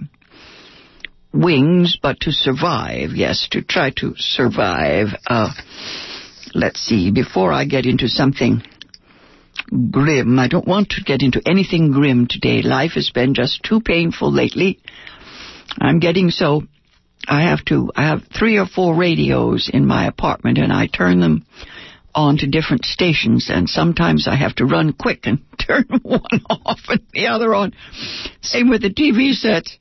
wings, 1.32 1.98
but 2.02 2.18
to 2.20 2.32
survive, 2.32 3.10
yes, 3.14 3.46
to 3.52 3.62
try 3.62 3.90
to 3.98 4.14
survive. 4.16 5.08
Uh, 5.24 5.52
let's 6.52 6.80
see, 6.80 7.12
before 7.12 7.52
I 7.52 7.64
get 7.64 7.86
into 7.86 8.08
something 8.08 8.62
grim, 9.90 10.38
I 10.38 10.48
don't 10.48 10.66
want 10.66 10.90
to 10.90 11.02
get 11.04 11.22
into 11.22 11.42
anything 11.46 11.92
grim 11.92 12.26
today. 12.26 12.62
Life 12.62 12.92
has 12.92 13.10
been 13.10 13.34
just 13.34 13.62
too 13.62 13.80
painful 13.80 14.32
lately. 14.32 14.80
I'm 15.80 15.98
getting 15.98 16.30
so 16.30 16.62
I 17.28 17.42
have 17.42 17.64
to 17.66 17.90
I 17.96 18.06
have 18.08 18.22
three 18.36 18.58
or 18.58 18.66
four 18.66 18.94
radios 18.94 19.70
in 19.72 19.86
my 19.86 20.06
apartment 20.06 20.58
and 20.58 20.72
I 20.72 20.86
turn 20.86 21.20
them 21.20 21.44
on 22.14 22.38
to 22.38 22.46
different 22.46 22.84
stations 22.84 23.50
and 23.52 23.68
sometimes 23.68 24.26
I 24.28 24.36
have 24.36 24.54
to 24.56 24.64
run 24.64 24.92
quick 24.92 25.20
and 25.24 25.40
turn 25.58 25.84
one 26.02 26.20
off 26.48 26.80
and 26.88 27.02
the 27.12 27.26
other 27.28 27.54
on. 27.54 27.72
Same 28.42 28.70
with 28.70 28.82
the 28.82 28.90
TV 28.90 29.32
sets. 29.32 29.76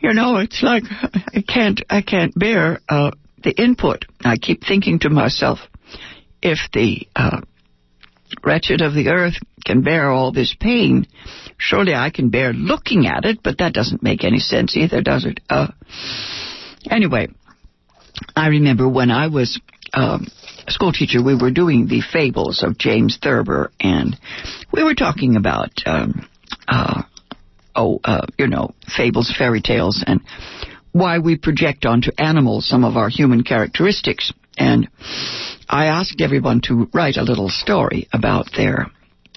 You 0.00 0.12
know, 0.12 0.36
it's 0.36 0.62
like 0.62 0.84
I 0.90 1.42
can't 1.46 1.82
I 1.90 2.02
can't 2.02 2.36
bear 2.38 2.80
uh, 2.88 3.10
the 3.42 3.50
input. 3.50 4.04
I 4.24 4.36
keep 4.36 4.64
thinking 4.64 4.98
to 5.00 5.10
myself, 5.10 5.58
if 6.42 6.58
the 6.72 7.06
uh, 7.14 7.40
wretched 8.44 8.80
of 8.82 8.94
the 8.94 9.08
earth 9.08 9.34
can 9.64 9.82
bear 9.82 10.10
all 10.10 10.32
this 10.32 10.54
pain, 10.58 11.06
surely 11.58 11.94
I 11.94 12.10
can 12.10 12.30
bear 12.30 12.52
looking 12.52 13.06
at 13.06 13.24
it. 13.24 13.42
But 13.42 13.58
that 13.58 13.72
doesn't 13.72 14.02
make 14.02 14.24
any 14.24 14.38
sense 14.38 14.76
either, 14.76 15.02
does 15.02 15.24
it? 15.24 15.40
Uh, 15.48 15.68
anyway, 16.90 17.28
I 18.34 18.48
remember 18.48 18.88
when 18.88 19.10
I 19.10 19.28
was 19.28 19.60
um, 19.92 20.26
a 20.66 20.72
school 20.72 20.92
teacher, 20.92 21.22
we 21.22 21.36
were 21.36 21.50
doing 21.50 21.86
the 21.86 22.00
fables 22.00 22.62
of 22.62 22.78
James 22.78 23.18
Thurber, 23.22 23.70
and 23.80 24.16
we 24.72 24.84
were 24.84 24.94
talking 24.94 25.36
about 25.36 25.70
um, 25.86 26.28
uh, 26.68 27.02
oh, 27.74 28.00
uh, 28.04 28.26
you 28.38 28.46
know, 28.48 28.74
fables, 28.96 29.32
fairy 29.36 29.60
tales, 29.60 30.02
and 30.06 30.20
why 30.92 31.18
we 31.18 31.36
project 31.36 31.84
onto 31.84 32.10
animals 32.18 32.66
some 32.68 32.84
of 32.84 32.96
our 32.96 33.08
human 33.08 33.44
characteristics. 33.44 34.32
And 34.58 34.88
I 35.68 35.86
asked 35.86 36.20
everyone 36.20 36.60
to 36.62 36.88
write 36.92 37.16
a 37.16 37.22
little 37.22 37.48
story 37.48 38.08
about 38.12 38.48
their 38.56 38.86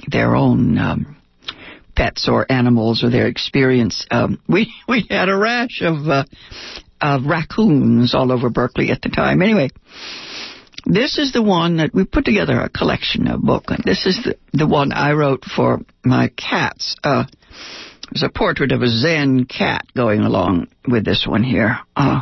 their 0.07 0.35
own 0.35 0.77
um, 0.77 1.17
pets 1.95 2.29
or 2.29 2.49
animals 2.49 3.03
or 3.03 3.09
their 3.09 3.27
experience. 3.27 4.05
Um, 4.11 4.41
we 4.47 4.73
we 4.87 5.05
had 5.09 5.29
a 5.29 5.35
rash 5.35 5.81
of 5.81 6.07
uh, 6.07 6.25
of 7.01 7.25
raccoons 7.25 8.13
all 8.13 8.31
over 8.31 8.49
Berkeley 8.49 8.91
at 8.91 9.01
the 9.01 9.09
time. 9.09 9.41
Anyway, 9.41 9.69
this 10.85 11.17
is 11.17 11.33
the 11.33 11.43
one 11.43 11.77
that 11.77 11.93
we 11.93 12.05
put 12.05 12.25
together 12.25 12.59
a 12.59 12.69
collection 12.69 13.27
of 13.27 13.41
book, 13.41 13.65
and 13.69 13.83
this 13.83 14.05
is 14.05 14.23
the 14.23 14.37
the 14.53 14.67
one 14.67 14.91
I 14.91 15.13
wrote 15.13 15.43
for 15.45 15.79
my 16.05 16.29
cats. 16.37 16.95
Uh, 17.03 17.25
there's 18.11 18.23
a 18.23 18.29
portrait 18.29 18.71
of 18.71 18.81
a 18.81 18.87
Zen 18.87 19.45
cat 19.45 19.85
going 19.95 20.21
along 20.21 20.67
with 20.87 21.05
this 21.05 21.25
one 21.27 21.43
here. 21.43 21.79
Uh, 21.95 22.21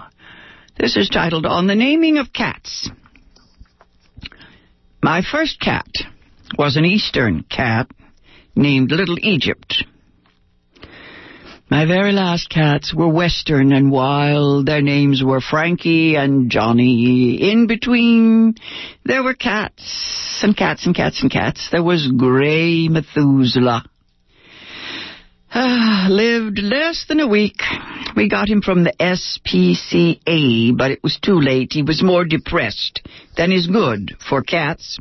this 0.78 0.98
is 0.98 1.10
titled 1.10 1.46
On 1.46 1.68
the 1.68 1.76
Naming 1.76 2.18
of 2.18 2.34
Cats. 2.34 2.90
My 5.02 5.22
first 5.22 5.60
cat 5.60 5.88
was 6.58 6.76
an 6.76 6.86
Eastern 6.86 7.44
cat 7.44 7.88
named 8.56 8.92
Little 8.92 9.18
Egypt. 9.20 9.86
My 11.70 11.86
very 11.86 12.14
last 12.14 12.50
cats 12.50 12.94
were 12.96 13.10
Western 13.10 13.74
and 13.74 13.92
wild. 13.92 14.66
Their 14.66 14.82
names 14.82 15.22
were 15.24 15.42
Frankie 15.42 16.16
and 16.16 16.50
Johnny. 16.50 17.52
In 17.52 17.68
between, 17.68 18.56
there 19.04 19.22
were 19.22 19.34
cats 19.34 20.40
and 20.42 20.56
cats 20.56 20.86
and 20.86 20.96
cats 20.96 21.22
and 21.22 21.30
cats. 21.30 21.70
There 21.72 21.84
was 21.84 22.08
Gray 22.08 22.88
Methuselah 22.88 23.84
Ah, 25.54 26.08
lived 26.10 26.60
less 26.60 27.06
than 27.08 27.20
a 27.20 27.28
week. 27.28 27.62
We 28.16 28.28
got 28.30 28.50
him 28.50 28.62
from 28.62 28.84
the 28.84 28.94
SPCA, 29.00 30.78
but 30.78 30.92
it 30.92 31.02
was 31.04 31.18
too 31.22 31.40
late. 31.40 31.72
He 31.72 31.84
was 31.84 32.04
more 32.04 32.26
depressed 32.26 33.02
than 33.38 33.52
is 33.52 33.68
good 33.68 34.18
for 34.30 34.42
cats. 34.42 34.98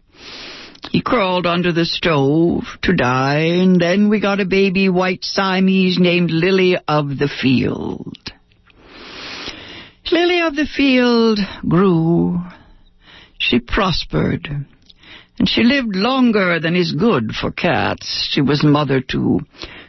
He 0.92 1.02
crawled 1.02 1.46
under 1.46 1.72
the 1.72 1.84
stove 1.84 2.62
to 2.82 2.94
die, 2.94 3.40
and 3.60 3.80
then 3.80 4.08
we 4.08 4.20
got 4.20 4.40
a 4.40 4.46
baby 4.46 4.88
white 4.88 5.24
Siamese 5.24 5.98
named 5.98 6.30
Lily 6.30 6.76
of 6.86 7.18
the 7.18 7.28
Field. 7.28 8.16
Lily 10.12 10.40
of 10.42 10.54
the 10.54 10.66
Field 10.66 11.40
grew. 11.68 12.38
She 13.38 13.58
prospered. 13.58 14.48
And 15.38 15.48
she 15.48 15.64
lived 15.64 15.94
longer 15.94 16.60
than 16.60 16.76
is 16.76 16.92
good 16.92 17.32
for 17.32 17.50
cats. 17.50 18.28
She 18.30 18.40
was 18.40 18.64
mother 18.64 19.00
to 19.10 19.40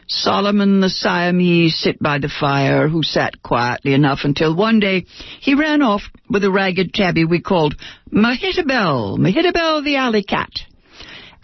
Solomon 0.08 0.80
the 0.80 0.88
Siamese 0.88 1.78
sit 1.78 2.02
by 2.02 2.18
the 2.18 2.30
fire, 2.30 2.88
who 2.88 3.02
sat 3.02 3.42
quietly 3.42 3.92
enough 3.92 4.20
until 4.24 4.56
one 4.56 4.80
day 4.80 5.04
he 5.40 5.54
ran 5.54 5.82
off 5.82 6.00
with 6.30 6.42
a 6.44 6.50
ragged 6.50 6.94
tabby 6.94 7.26
we 7.26 7.42
called 7.42 7.76
Mehitabel, 8.10 9.18
Mehitabel 9.18 9.84
the 9.84 9.96
alley 9.96 10.22
cat, 10.22 10.50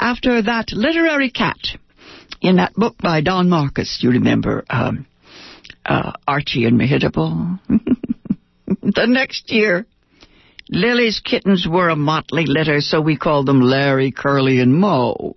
after 0.00 0.40
that 0.40 0.72
literary 0.72 1.30
cat 1.30 1.58
in 2.40 2.56
that 2.56 2.72
book 2.74 2.96
by 2.98 3.20
Don 3.20 3.50
Marquis, 3.50 3.98
you 4.00 4.10
remember, 4.12 4.64
um, 4.70 5.06
uh, 5.84 6.12
Archie 6.26 6.64
and 6.64 6.80
Mehitabel. 6.80 7.60
the 8.68 9.06
next 9.06 9.52
year, 9.52 9.86
Lily's 10.70 11.20
kittens 11.20 11.68
were 11.68 11.90
a 11.90 11.96
motley 11.96 12.46
litter, 12.46 12.80
so 12.80 13.02
we 13.02 13.18
called 13.18 13.44
them 13.44 13.60
Larry, 13.60 14.10
Curly, 14.10 14.60
and 14.60 14.74
Moe 14.74 15.34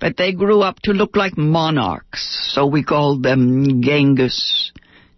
but 0.00 0.16
they 0.16 0.32
grew 0.32 0.62
up 0.62 0.80
to 0.80 0.92
look 0.92 1.14
like 1.14 1.36
monarchs, 1.36 2.50
so 2.52 2.66
we 2.66 2.82
called 2.82 3.22
them 3.22 3.82
Genghis, 3.82 4.72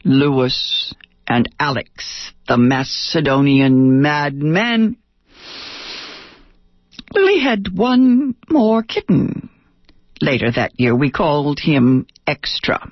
Lewis, 0.04 0.92
and 1.26 1.48
Alex, 1.58 2.32
the 2.48 2.58
Macedonian 2.58 4.02
madmen. 4.02 4.96
Lily 7.14 7.40
had 7.40 7.68
one 7.76 8.34
more 8.50 8.82
kitten. 8.82 9.48
Later 10.20 10.50
that 10.50 10.78
year, 10.78 10.94
we 10.96 11.10
called 11.10 11.60
him 11.60 12.06
Extra. 12.26 12.90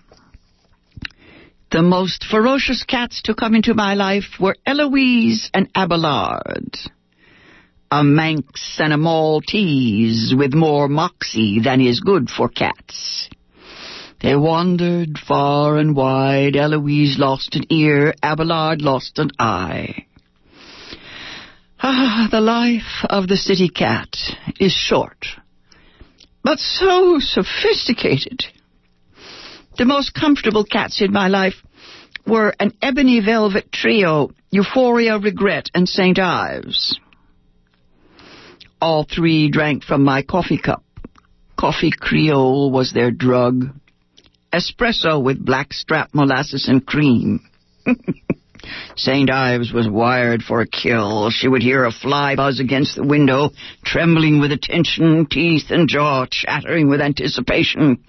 The 1.71 1.83
most 1.83 2.25
ferocious 2.25 2.85
cats 2.85 3.23
to 3.23 3.35
come 3.35 3.55
into 3.55 3.75
my 3.75 3.95
life 3.95 4.39
were 4.41 4.57
Eloise 4.67 5.51
and 5.55 5.69
Abelard. 5.77 6.77
A 7.93 8.05
Manx 8.05 8.79
and 8.79 8.93
a 8.93 8.97
Maltese 8.97 10.33
with 10.33 10.55
more 10.55 10.89
moxie 10.89 11.59
than 11.59 11.81
is 11.81 11.99
good 11.99 12.31
for 12.31 12.49
cats. 12.49 13.29
They 14.23 14.37
wandered 14.37 15.19
far 15.19 15.77
and 15.77 15.97
wide. 15.97 16.55
Eloise 16.55 17.19
lost 17.19 17.57
an 17.57 17.65
ear, 17.69 18.15
Abelard 18.23 18.81
lost 18.81 19.19
an 19.19 19.31
eye. 19.41 20.07
Ah, 21.83 22.29
the 22.31 22.41
life 22.41 23.05
of 23.09 23.27
the 23.27 23.37
city 23.37 23.69
cat 23.69 24.15
is 24.61 24.73
short, 24.73 25.27
but 26.45 26.61
so 26.61 27.19
sophisticated. 27.19 28.45
The 29.79 29.85
most 29.85 30.15
comfortable 30.15 30.65
cats 30.65 31.03
in 31.03 31.13
my 31.13 31.27
life 31.27 31.61
were 32.25 32.55
an 32.61 32.73
ebony 32.81 33.19
velvet 33.19 33.73
trio, 33.73 34.31
Euphoria, 34.53 35.19
Regret, 35.19 35.71
and 35.75 35.89
St. 35.89 36.21
Ives. 36.21 37.01
All 38.81 39.05
three 39.05 39.51
drank 39.51 39.85
from 39.85 40.05
my 40.05 40.23
coffee 40.23 40.59
cup. 40.59 40.83
Coffee 41.59 41.91
Creole 41.91 42.71
was 42.71 42.93
their 42.93 43.11
drug. 43.11 43.67
Espresso 44.53 45.23
with 45.23 45.45
blackstrap 45.45 46.11
molasses 46.15 46.67
and 46.69 46.85
cream. 46.85 47.41
St. 48.97 49.31
Ives 49.31 49.73
was 49.73 49.89
wired 49.89 50.43
for 50.43 50.61
a 50.61 50.67
kill. 50.67 51.31
She 51.31 51.49
would 51.49 51.63
hear 51.63 51.85
a 51.85 51.93
fly 51.93 52.37
buzz 52.37 52.61
against 52.61 52.97
the 52.97 53.05
window, 53.05 53.51
trembling 53.85 54.41
with 54.41 54.53
attention, 54.53 55.27
teeth 55.31 55.71
and 55.71 55.89
jaw 55.89 56.27
chattering 56.31 56.89
with 56.89 57.01
anticipation. 57.01 58.03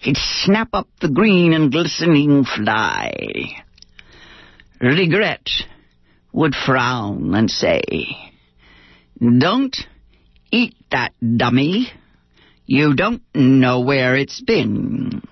He'd 0.00 0.16
snap 0.16 0.68
up 0.72 0.88
the 1.00 1.10
green 1.10 1.52
and 1.52 1.70
glistening 1.70 2.44
fly. 2.44 3.62
Regret 4.80 5.48
would 6.32 6.54
frown 6.54 7.34
and 7.34 7.50
say, 7.50 7.82
Don't 9.18 9.76
eat 10.50 10.74
that 10.90 11.12
dummy. 11.36 11.90
You 12.66 12.94
don't 12.94 13.22
know 13.34 13.80
where 13.80 14.16
it's 14.16 14.40
been. 14.40 15.22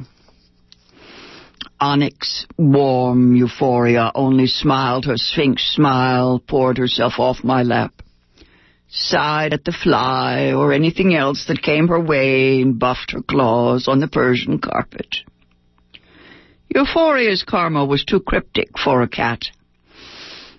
Onyx, 1.80 2.46
warm 2.56 3.34
euphoria, 3.34 4.12
only 4.14 4.46
smiled 4.46 5.04
her 5.06 5.16
sphinx 5.16 5.74
smile, 5.74 6.38
poured 6.38 6.78
herself 6.78 7.14
off 7.18 7.44
my 7.44 7.62
lap, 7.62 7.92
sighed 8.88 9.52
at 9.52 9.64
the 9.64 9.72
fly 9.72 10.52
or 10.52 10.72
anything 10.72 11.14
else 11.14 11.44
that 11.48 11.62
came 11.62 11.88
her 11.88 12.00
way 12.00 12.62
and 12.62 12.78
buffed 12.78 13.10
her 13.10 13.22
claws 13.22 13.88
on 13.88 14.00
the 14.00 14.08
Persian 14.08 14.58
carpet. 14.58 15.16
Euphoria's 16.74 17.44
karma 17.46 17.84
was 17.84 18.04
too 18.04 18.20
cryptic 18.20 18.78
for 18.82 19.02
a 19.02 19.08
cat. 19.08 19.40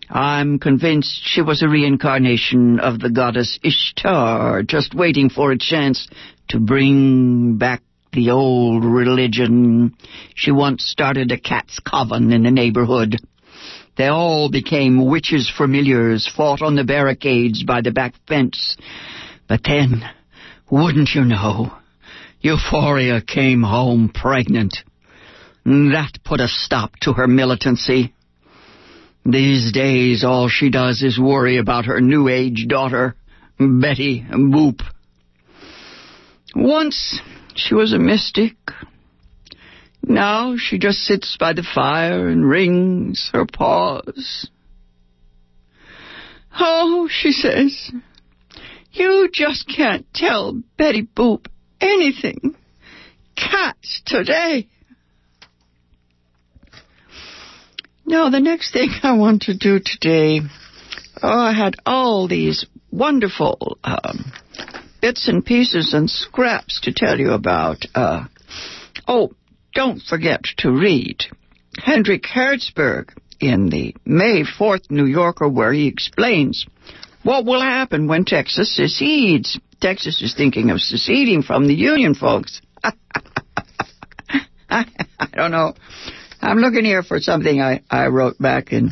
I'm 0.09 0.59
convinced 0.59 1.21
she 1.23 1.41
was 1.41 1.63
a 1.63 1.67
reincarnation 1.67 2.79
of 2.79 2.99
the 2.99 3.09
goddess 3.09 3.59
Ishtar, 3.63 4.63
just 4.63 4.93
waiting 4.93 5.29
for 5.29 5.51
a 5.51 5.57
chance 5.57 6.07
to 6.49 6.59
bring 6.59 7.57
back 7.57 7.81
the 8.13 8.29
old 8.29 8.85
religion. 8.85 9.95
She 10.35 10.51
once 10.51 10.83
started 10.85 11.31
a 11.31 11.39
cat's 11.39 11.79
coven 11.79 12.31
in 12.31 12.43
the 12.43 12.51
neighborhood. 12.51 13.17
They 13.97 14.07
all 14.07 14.49
became 14.49 15.05
witches' 15.05 15.51
familiars, 15.55 16.29
fought 16.35 16.61
on 16.61 16.75
the 16.75 16.83
barricades 16.83 17.63
by 17.63 17.81
the 17.81 17.91
back 17.91 18.13
fence. 18.27 18.77
But 19.47 19.61
then, 19.63 20.03
wouldn't 20.69 21.09
you 21.15 21.23
know, 21.23 21.73
Euphoria 22.41 23.21
came 23.21 23.63
home 23.63 24.11
pregnant. 24.13 24.77
That 25.65 26.19
put 26.23 26.41
a 26.41 26.47
stop 26.47 26.95
to 27.01 27.13
her 27.13 27.27
militancy. 27.27 28.13
These 29.25 29.71
days, 29.71 30.23
all 30.23 30.49
she 30.49 30.69
does 30.69 31.01
is 31.01 31.19
worry 31.19 31.57
about 31.57 31.85
her 31.85 31.99
new 31.99 32.27
age 32.27 32.67
daughter, 32.67 33.15
Betty 33.57 34.23
Boop. 34.29 34.81
Once 36.53 37.19
she 37.55 37.73
was 37.73 37.91
a 37.91 37.97
mystic. 37.97 38.55
Now 40.03 40.57
she 40.57 40.77
just 40.77 40.99
sits 40.99 41.37
by 41.39 41.53
the 41.53 41.63
fire 41.63 42.27
and 42.27 42.47
wrings 42.47 43.31
her 43.33 43.47
paws. 43.47 44.47
Oh, 46.59 47.09
she 47.09 47.31
says, 47.31 47.91
you 48.91 49.29
just 49.33 49.67
can't 49.67 50.05
tell 50.13 50.61
Betty 50.77 51.01
Boop 51.01 51.47
anything. 51.81 52.55
Cats 53.35 54.03
today. 54.05 54.67
Now, 58.07 58.29
the 58.29 58.39
next 58.39 58.71
thing 58.71 58.89
I 59.01 59.13
want 59.13 59.43
to 59.43 59.57
do 59.57 59.79
today, 59.83 60.41
oh, 61.23 61.27
I 61.27 61.53
had 61.53 61.75
all 61.85 62.27
these 62.27 62.65
wonderful 62.91 63.79
um, 63.83 64.31
bits 65.01 65.27
and 65.27 65.43
pieces 65.43 65.93
and 65.93 66.09
scraps 66.09 66.81
to 66.81 66.93
tell 66.93 67.19
you 67.19 67.31
about. 67.31 67.83
Uh, 67.95 68.25
oh, 69.07 69.31
don't 69.73 70.01
forget 70.01 70.41
to 70.59 70.71
read 70.71 71.23
Hendrik 71.77 72.23
Hertzberg 72.23 73.09
in 73.39 73.69
the 73.69 73.95
May 74.05 74.43
4th 74.43 74.91
New 74.91 75.05
Yorker, 75.05 75.49
where 75.49 75.73
he 75.73 75.87
explains 75.87 76.65
what 77.23 77.43
will 77.43 77.61
happen 77.61 78.07
when 78.07 78.23
Texas 78.23 78.75
secedes. 78.75 79.59
Texas 79.81 80.21
is 80.21 80.35
thinking 80.35 80.69
of 80.69 80.79
seceding 80.79 81.41
from 81.41 81.67
the 81.67 81.73
Union, 81.73 82.13
folks. 82.13 82.61
I, 82.83 82.93
I 84.69 85.27
don't 85.33 85.51
know. 85.51 85.73
I'm 86.45 86.59
looking 86.59 86.85
here 86.85 87.01
for 87.01 87.19
something 87.19 87.59
I, 87.59 87.81
I 87.89 88.07
wrote 88.07 88.37
back 88.37 88.71
in 88.71 88.91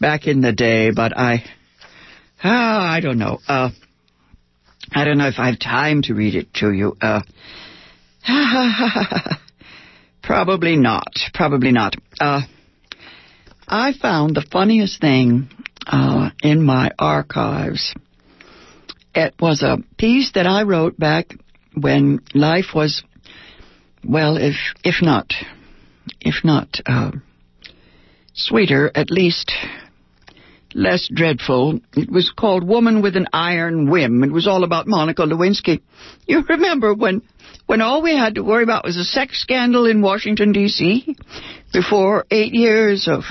back 0.00 0.26
in 0.26 0.40
the 0.40 0.52
day, 0.52 0.90
but 0.90 1.16
I 1.16 1.44
oh, 2.42 2.48
I 2.50 2.98
don't 3.00 3.16
know. 3.18 3.38
Uh, 3.46 3.70
I 4.92 5.04
don't 5.04 5.18
know 5.18 5.28
if 5.28 5.38
I 5.38 5.50
have 5.50 5.60
time 5.60 6.02
to 6.02 6.14
read 6.14 6.34
it 6.34 6.52
to 6.54 6.72
you. 6.72 6.96
Uh, 7.00 7.22
probably 10.24 10.76
not. 10.76 11.14
Probably 11.32 11.70
not. 11.70 11.94
Uh, 12.18 12.40
I 13.68 13.92
found 13.92 14.34
the 14.34 14.44
funniest 14.50 15.00
thing 15.00 15.50
uh, 15.86 16.30
in 16.42 16.60
my 16.60 16.90
archives. 16.98 17.94
It 19.14 19.34
was 19.38 19.62
a 19.62 19.78
piece 19.96 20.32
that 20.32 20.48
I 20.48 20.64
wrote 20.64 20.98
back 20.98 21.36
when 21.80 22.18
life 22.34 22.74
was, 22.74 23.04
well, 24.04 24.36
if 24.36 24.56
if 24.82 24.96
not, 25.02 25.32
if 26.20 26.44
not 26.44 26.80
uh, 26.86 27.12
sweeter, 28.32 28.90
at 28.94 29.10
least 29.10 29.52
less 30.74 31.08
dreadful. 31.12 31.80
It 31.96 32.10
was 32.10 32.32
called 32.36 32.66
Woman 32.66 33.00
with 33.00 33.16
an 33.16 33.28
Iron 33.32 33.90
Whim. 33.90 34.24
It 34.24 34.32
was 34.32 34.46
all 34.46 34.64
about 34.64 34.86
Monica 34.86 35.22
Lewinsky. 35.22 35.80
You 36.26 36.42
remember 36.48 36.94
when 36.94 37.22
when 37.66 37.80
all 37.80 38.02
we 38.02 38.16
had 38.16 38.34
to 38.34 38.42
worry 38.42 38.64
about 38.64 38.84
was 38.84 38.96
a 38.96 39.04
sex 39.04 39.40
scandal 39.40 39.86
in 39.86 40.02
Washington 40.02 40.52
D.C. 40.52 41.16
before 41.72 42.26
8 42.30 42.52
years 42.52 43.08
of 43.08 43.22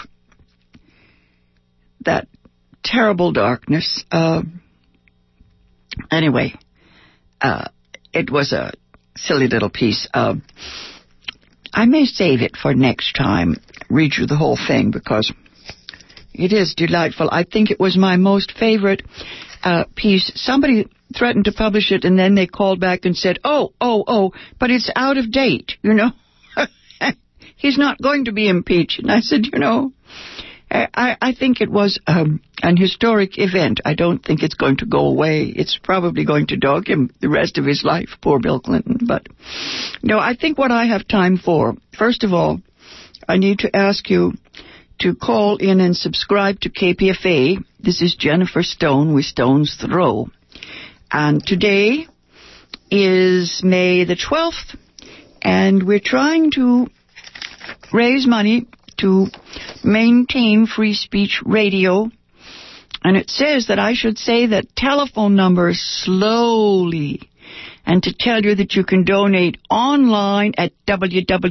that 2.05 2.27
terrible 2.83 3.31
darkness. 3.31 4.03
Uh, 4.11 4.41
anyway, 6.11 6.53
uh, 7.41 7.67
it 8.11 8.31
was 8.31 8.53
a 8.53 8.73
silly 9.15 9.47
little 9.47 9.69
piece. 9.69 10.07
Uh, 10.13 10.35
I 11.73 11.85
may 11.85 12.05
save 12.05 12.41
it 12.41 12.55
for 12.55 12.73
next 12.73 13.13
time. 13.13 13.55
Read 13.89 14.13
you 14.17 14.27
the 14.27 14.37
whole 14.37 14.57
thing 14.57 14.91
because 14.91 15.33
it 16.33 16.53
is 16.53 16.75
delightful. 16.75 17.29
I 17.31 17.43
think 17.43 17.71
it 17.71 17.79
was 17.79 17.97
my 17.97 18.17
most 18.17 18.53
favorite 18.57 19.03
uh, 19.63 19.85
piece. 19.95 20.31
Somebody 20.35 20.87
threatened 21.17 21.45
to 21.45 21.51
publish 21.51 21.91
it, 21.91 22.05
and 22.05 22.17
then 22.17 22.35
they 22.35 22.47
called 22.47 22.79
back 22.79 23.05
and 23.05 23.15
said, 23.15 23.39
"Oh, 23.43 23.73
oh, 23.81 24.03
oh, 24.07 24.33
but 24.59 24.71
it's 24.71 24.91
out 24.95 25.17
of 25.17 25.31
date." 25.31 25.73
You 25.81 25.93
know, 25.93 26.11
he's 27.55 27.77
not 27.77 28.01
going 28.01 28.25
to 28.25 28.31
be 28.31 28.47
impeached. 28.47 28.99
And 28.99 29.11
I 29.11 29.21
said, 29.21 29.45
you 29.51 29.59
know, 29.59 29.93
I, 30.73 31.17
I 31.21 31.33
think 31.33 31.61
it 31.61 31.69
was 31.69 31.99
um, 32.07 32.41
an 32.63 32.77
historic 32.77 33.37
event. 33.37 33.81
I 33.85 33.93
don't 33.93 34.25
think 34.25 34.41
it's 34.41 34.55
going 34.55 34.77
to 34.77 34.87
go 34.87 35.05
away. 35.05 35.53
It's 35.55 35.77
probably 35.81 36.25
going 36.25 36.47
to 36.47 36.57
dog 36.57 36.87
him 36.87 37.11
the 37.21 37.29
rest 37.29 37.59
of 37.59 37.65
his 37.65 37.83
life, 37.83 38.09
poor 38.21 38.39
Bill 38.39 38.59
Clinton. 38.59 38.97
But 39.07 39.27
no, 40.01 40.17
I 40.17 40.35
think 40.35 40.57
what 40.57 40.71
I 40.71 40.85
have 40.85 41.07
time 41.07 41.37
for, 41.37 41.75
first 41.97 42.23
of 42.23 42.33
all, 42.33 42.59
I 43.27 43.37
need 43.37 43.59
to 43.59 43.75
ask 43.75 44.09
you 44.09 44.33
to 44.99 45.15
call 45.15 45.57
in 45.57 45.79
and 45.79 45.95
subscribe 45.95 46.59
to 46.61 46.69
KPFA. 46.69 47.63
This 47.79 48.01
is 48.01 48.15
Jennifer 48.15 48.63
Stone 48.63 49.13
with 49.13 49.25
Stone's 49.25 49.75
Throw. 49.75 50.27
And 51.11 51.45
today 51.45 52.07
is 52.89 53.61
May 53.63 54.05
the 54.05 54.15
12th, 54.15 54.75
and 55.41 55.83
we're 55.83 56.01
trying 56.03 56.51
to 56.51 56.87
raise 57.91 58.25
money 58.25 58.65
to 58.97 59.27
maintain 59.83 60.65
free 60.65 60.93
speech 60.93 61.41
radio. 61.45 62.09
And 63.03 63.17
it 63.17 63.29
says 63.29 63.67
that 63.67 63.79
I 63.79 63.93
should 63.93 64.17
say 64.17 64.47
that 64.47 64.75
telephone 64.75 65.35
number 65.35 65.73
slowly 65.73 67.29
and 67.85 68.01
to 68.03 68.13
tell 68.17 68.41
you 68.41 68.55
that 68.55 68.73
you 68.75 68.83
can 68.85 69.03
donate 69.03 69.57
online 69.69 70.53
at 70.57 70.71
www.kpfa.org 70.87 71.45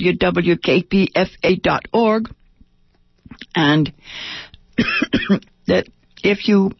and 3.54 3.92
that 5.66 5.86
if 6.24 6.48
you 6.48 6.72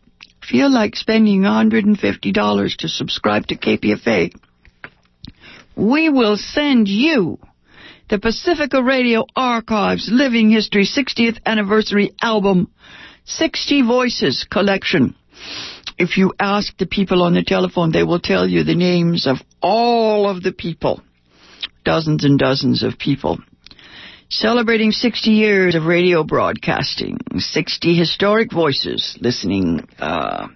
feel 0.42 0.70
like 0.70 0.96
spending 0.96 1.42
$150 1.42 2.76
to 2.76 2.88
subscribe 2.88 3.46
to 3.46 3.56
KPFA, 3.56 4.34
we 5.76 6.08
will 6.08 6.36
send 6.36 6.88
you 6.88 7.38
the 8.12 8.18
Pacifica 8.18 8.82
Radio 8.82 9.24
Archives 9.34 10.10
Living 10.12 10.50
History 10.50 10.84
60th 10.84 11.38
Anniversary 11.46 12.12
Album 12.20 12.70
60 13.24 13.80
Voices 13.86 14.46
Collection. 14.50 15.14
If 15.96 16.18
you 16.18 16.34
ask 16.38 16.76
the 16.76 16.84
people 16.84 17.22
on 17.22 17.32
the 17.32 17.42
telephone, 17.42 17.90
they 17.90 18.02
will 18.02 18.20
tell 18.20 18.46
you 18.46 18.64
the 18.64 18.74
names 18.74 19.26
of 19.26 19.38
all 19.62 20.28
of 20.28 20.42
the 20.42 20.52
people, 20.52 21.02
dozens 21.86 22.22
and 22.22 22.38
dozens 22.38 22.82
of 22.82 22.98
people. 22.98 23.38
Celebrating 24.28 24.90
60 24.90 25.30
years 25.30 25.74
of 25.74 25.86
radio 25.86 26.22
broadcasting, 26.22 27.16
60 27.38 27.96
historic 27.96 28.52
voices 28.52 29.16
listening, 29.22 29.88
uh, 29.98 30.48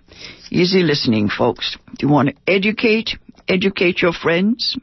easy 0.50 0.82
listening, 0.82 1.30
folks. 1.30 1.78
Do 1.96 2.06
you 2.06 2.12
want 2.12 2.28
to 2.28 2.34
educate? 2.46 3.16
Educate 3.48 4.02
your 4.02 4.12
friends. 4.12 4.76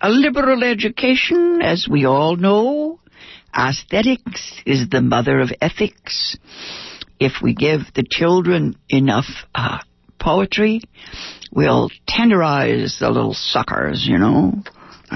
A 0.00 0.10
liberal 0.10 0.62
education, 0.62 1.60
as 1.62 1.88
we 1.90 2.04
all 2.04 2.36
know, 2.36 3.00
aesthetics 3.56 4.60
is 4.66 4.88
the 4.88 5.00
mother 5.00 5.40
of 5.40 5.50
ethics 5.60 6.36
if 7.18 7.42
we 7.42 7.54
give 7.54 7.80
the 7.94 8.04
children 8.08 8.76
enough 8.88 9.26
uh, 9.54 9.78
poetry, 10.20 10.82
we'll 11.52 11.90
tenderize 12.08 12.98
the 12.98 13.10
little 13.10 13.34
suckers, 13.34 14.06
you 14.06 14.18
know. 14.18 14.52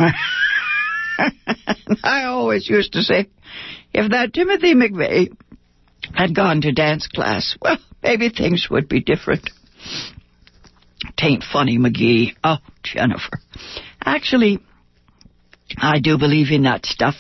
I 2.03 2.25
always 2.25 2.69
used 2.69 2.95
to 2.95 3.03
say, 3.03 3.29
if 3.93 4.11
that 4.13 4.33
Timothy 4.33 4.75
McVeigh 4.75 5.37
had 6.15 6.35
gone 6.35 6.63
to 6.63 6.73
dance 6.73 7.07
class, 7.07 7.57
well, 7.61 7.77
maybe 8.03 8.31
things 8.31 8.69
would 8.71 8.89
be 8.89 9.01
different. 9.01 9.51
Tain't 11.19 11.45
funny, 11.45 11.79
McGee. 11.79 12.35
Oh, 12.43 12.57
Jennifer. 12.83 13.39
Actually, 14.03 14.61
I 15.77 16.01
do 16.01 16.19
believe 16.19 16.51
in 16.51 16.63
that 16.65 16.87
stuff. 16.87 17.15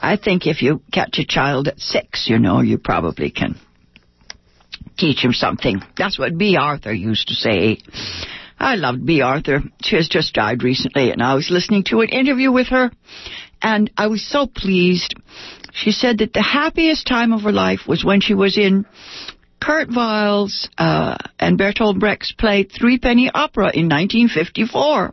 I 0.00 0.16
think 0.16 0.46
if 0.46 0.62
you 0.62 0.82
catch 0.92 1.18
a 1.18 1.26
child 1.26 1.68
at 1.68 1.80
six, 1.80 2.28
you 2.28 2.38
know, 2.38 2.60
you 2.60 2.78
probably 2.78 3.30
can 3.30 3.56
teach 4.96 5.24
him 5.24 5.32
something. 5.32 5.80
That's 5.96 6.18
what 6.18 6.36
Bea 6.36 6.56
Arthur 6.56 6.92
used 6.92 7.28
to 7.28 7.34
say. 7.34 7.78
I 8.58 8.74
loved 8.74 9.06
Bea 9.06 9.22
Arthur. 9.22 9.62
She 9.82 9.96
has 9.96 10.08
just 10.08 10.34
died 10.34 10.62
recently, 10.62 11.10
and 11.10 11.22
I 11.22 11.34
was 11.34 11.50
listening 11.50 11.84
to 11.84 12.00
an 12.00 12.08
interview 12.08 12.50
with 12.52 12.68
her, 12.68 12.90
and 13.62 13.90
I 13.96 14.08
was 14.08 14.26
so 14.26 14.46
pleased. 14.46 15.14
She 15.72 15.92
said 15.92 16.18
that 16.18 16.32
the 16.32 16.42
happiest 16.42 17.06
time 17.06 17.32
of 17.32 17.42
her 17.42 17.52
life 17.52 17.80
was 17.86 18.04
when 18.04 18.20
she 18.20 18.34
was 18.34 18.58
in 18.58 18.84
Kurt 19.60 19.88
Weill's 19.88 20.68
uh, 20.76 21.16
and 21.38 21.58
Bertolt 21.58 21.98
Brecht's 21.98 22.32
play 22.32 22.64
Three 22.64 22.98
Penny 22.98 23.30
Opera 23.32 23.70
in 23.74 23.88
1954. 23.88 25.12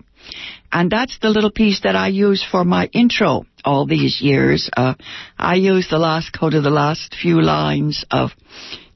And 0.76 0.92
that's 0.92 1.18
the 1.20 1.30
little 1.30 1.52
piece 1.52 1.80
that 1.84 1.96
I 1.96 2.10
use 2.10 2.44
for 2.44 2.66
my 2.66 2.90
intro 2.92 3.46
all 3.64 3.86
these 3.86 4.22
years. 4.22 4.70
Uh, 4.76 4.96
I 5.40 5.56
use 5.56 5.88
the 5.90 5.98
last 5.98 6.38
code 6.38 6.54
of 6.54 6.66
the 6.66 6.70
last 6.70 7.16
few 7.16 7.42
lines 7.42 8.04
of 8.12 8.32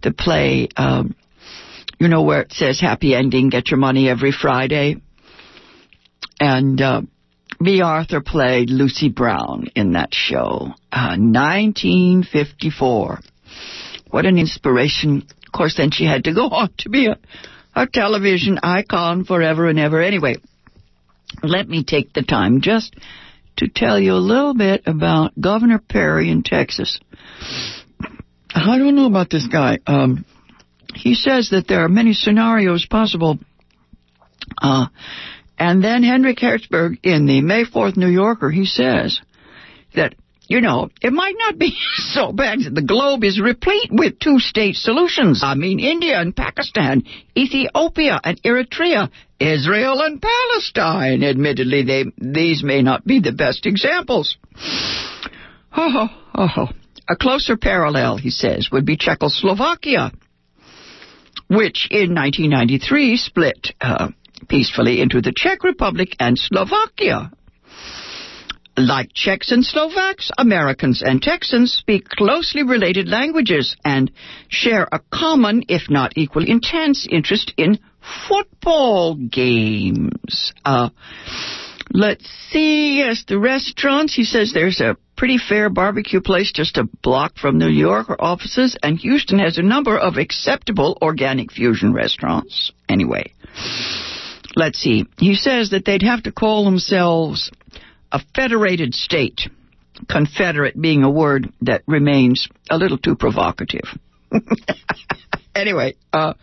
the 0.04 0.12
play, 0.12 0.68
um, 0.76 1.16
you 1.98 2.10
know, 2.10 2.24
where 2.24 2.42
it 2.42 2.52
says 2.52 2.82
happy 2.82 3.16
ending, 3.16 3.48
get 3.48 3.72
your 3.72 3.78
money 3.78 4.10
every 4.10 4.34
Friday. 4.34 4.98
And 6.38 6.82
uh, 6.82 7.04
Arthur 7.82 8.20
played 8.20 8.70
Lucy 8.70 9.08
Brown 9.08 9.68
in 9.74 9.94
that 9.94 10.14
show, 10.14 10.74
uh, 10.92 11.16
1954. 11.16 13.20
What 14.12 14.26
an 14.26 14.38
inspiration. 14.38 15.26
Of 15.48 15.54
course, 15.54 15.78
then 15.78 15.92
she 15.92 16.04
had 16.04 16.26
to 16.26 16.34
go 16.34 16.48
on 16.50 16.74
to 16.80 16.90
be 16.90 17.08
a, 17.08 17.18
a 17.74 17.88
television 17.88 18.60
icon 18.64 19.24
forever 19.24 19.70
and 19.70 19.80
ever. 19.80 20.02
Anyway, 20.02 20.36
let 21.44 21.68
me 21.68 21.84
take 21.84 22.14
the 22.14 22.24
time 22.24 22.62
just 22.62 22.96
to 23.58 23.68
tell 23.68 24.00
you 24.00 24.14
a 24.14 24.16
little 24.16 24.54
bit 24.54 24.84
about 24.86 25.40
Governor 25.40 25.80
Perry 25.80 26.30
in 26.30 26.44
Texas. 26.44 27.00
I 28.54 28.78
don't 28.78 28.96
know 28.96 29.06
about 29.06 29.30
this 29.30 29.48
guy. 29.48 29.80
Um, 29.86 30.26
he 30.96 31.14
says 31.14 31.50
that 31.52 31.68
there 31.68 31.84
are 31.84 31.90
many 31.90 32.14
scenarios 32.14 32.86
possible. 32.86 33.38
Uh, 34.62 34.88
and 35.58 35.84
then 35.84 36.04
Hendrik 36.04 36.40
Hertzberg 36.40 37.00
in 37.04 37.26
the 37.26 37.42
May 37.42 37.66
4th 37.66 37.98
New 37.98 38.08
Yorker, 38.08 38.50
he 38.50 38.66
says 38.66 39.20
that, 39.94 40.16
you 40.48 40.62
know, 40.62 40.90
it 41.02 41.14
might 41.14 41.36
not 41.38 41.60
be 41.60 41.76
so 41.96 42.32
bad. 42.32 42.60
The 42.60 42.82
globe 42.82 43.24
is 43.24 43.40
replete 43.40 43.92
with 43.92 44.20
two-state 44.20 44.76
solutions. 44.76 45.42
I 45.44 45.56
mean, 45.56 45.80
India 45.80 46.20
and 46.20 46.36
Pakistan, 46.36 47.04
Ethiopia 47.38 48.20
and 48.24 48.42
Eritrea, 48.42 49.10
Israel 49.40 50.02
and 50.02 50.22
Palestine. 50.22 51.24
Admittedly, 51.24 51.84
they, 51.84 52.06
these 52.18 52.64
may 52.64 52.82
not 52.82 53.06
be 53.06 53.20
the 53.20 53.32
best 53.32 53.66
examples. 53.66 54.38
Oh, 55.76 56.10
oh, 56.36 56.48
oh. 56.58 56.68
A 57.10 57.16
closer 57.16 57.58
parallel, 57.58 58.18
he 58.18 58.30
says, 58.30 58.70
would 58.72 58.86
be 58.86 58.98
Czechoslovakia, 58.98 60.12
which 61.48 61.88
in 61.90 62.14
1993 62.14 63.18
split 63.18 63.74
uh, 63.82 64.10
peacefully 64.48 65.02
into 65.02 65.22
the 65.22 65.34
Czech 65.36 65.64
Republic 65.64 66.16
and 66.20 66.38
Slovakia. 66.38 67.32
Like 68.78 69.12
Czechs 69.14 69.52
and 69.52 69.66
Slovaks, 69.66 70.32
Americans 70.38 71.02
and 71.04 71.22
Texans 71.22 71.74
speak 71.74 72.08
closely 72.08 72.64
related 72.64 73.10
languages 73.10 73.76
and 73.84 74.12
share 74.48 74.88
a 74.92 75.02
common, 75.12 75.64
if 75.68 75.90
not 75.90 76.14
equally 76.16 76.50
intense, 76.50 77.08
interest 77.10 77.54
in 77.58 77.80
football 78.28 79.16
games. 79.16 80.54
Uh, 80.64 80.90
let's 81.92 82.26
see. 82.50 82.98
Yes, 82.98 83.24
the 83.28 83.40
restaurants. 83.40 84.16
He 84.16 84.24
says 84.24 84.52
there's 84.54 84.82
a 84.82 84.98
pretty 85.18 85.38
fair 85.38 85.70
barbecue 85.70 86.22
place 86.22 86.52
just 86.54 86.78
a 86.78 86.88
block 87.04 87.38
from 87.38 87.58
New 87.58 87.70
York 87.70 88.08
offices, 88.20 88.78
and 88.82 88.98
Houston 89.00 89.40
has 89.40 89.58
a 89.58 89.62
number 89.64 89.98
of 89.98 90.18
acceptable 90.18 90.98
organic 91.02 91.52
fusion 91.52 91.94
restaurants. 91.94 92.72
Anyway, 92.88 93.34
let's 94.56 94.80
see. 94.80 95.06
He 95.18 95.36
says 95.36 95.72
that 95.72 95.86
they'd 95.86 96.04
have 96.04 96.24
to 96.24 96.32
call 96.32 96.66
themselves 96.66 97.52
a 98.12 98.22
federated 98.36 98.94
state. 98.94 99.50
Confederate 100.08 100.80
being 100.80 101.04
a 101.04 101.10
word 101.10 101.52
that 101.62 101.84
remains 101.86 102.48
a 102.70 102.78
little 102.78 102.98
too 102.98 103.18
provocative. 103.18 103.84
anyway, 105.56 105.96
uh, 106.14 106.34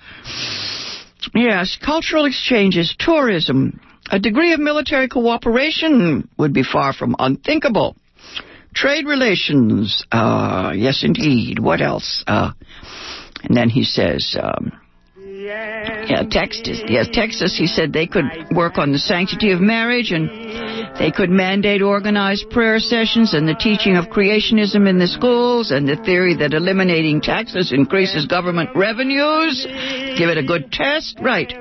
yes, 1.34 1.78
cultural 1.84 2.24
exchanges, 2.24 2.94
tourism, 2.98 3.80
a 4.10 4.18
degree 4.18 4.52
of 4.52 4.60
military 4.60 5.08
cooperation 5.08 6.28
would 6.38 6.52
be 6.52 6.62
far 6.62 6.92
from 6.92 7.16
unthinkable. 7.18 7.96
Trade 8.74 9.06
relations, 9.06 10.04
uh, 10.12 10.72
yes, 10.76 11.02
indeed. 11.02 11.58
What 11.58 11.80
else? 11.80 12.22
Uh, 12.26 12.52
and 13.42 13.56
then 13.56 13.70
he 13.70 13.84
says, 13.84 14.36
um, 14.40 14.72
yeah, 15.46 16.22
Texas. 16.30 16.82
Yes, 16.88 17.08
Texas. 17.12 17.56
He 17.56 17.66
said 17.66 17.92
they 17.92 18.06
could 18.06 18.24
work 18.50 18.78
on 18.78 18.92
the 18.92 18.98
sanctity 18.98 19.52
of 19.52 19.60
marriage 19.60 20.10
and 20.10 20.28
they 20.98 21.10
could 21.10 21.30
mandate 21.30 21.82
organized 21.82 22.50
prayer 22.50 22.78
sessions 22.78 23.34
and 23.34 23.46
the 23.46 23.54
teaching 23.54 23.96
of 23.96 24.06
creationism 24.06 24.88
in 24.88 24.98
the 24.98 25.06
schools 25.06 25.70
and 25.70 25.88
the 25.88 25.96
theory 25.96 26.34
that 26.36 26.52
eliminating 26.52 27.20
taxes 27.20 27.72
increases 27.72 28.26
government 28.26 28.70
revenues. 28.74 29.66
Give 30.18 30.28
it 30.28 30.38
a 30.38 30.42
good 30.42 30.72
test, 30.72 31.18
right? 31.20 31.52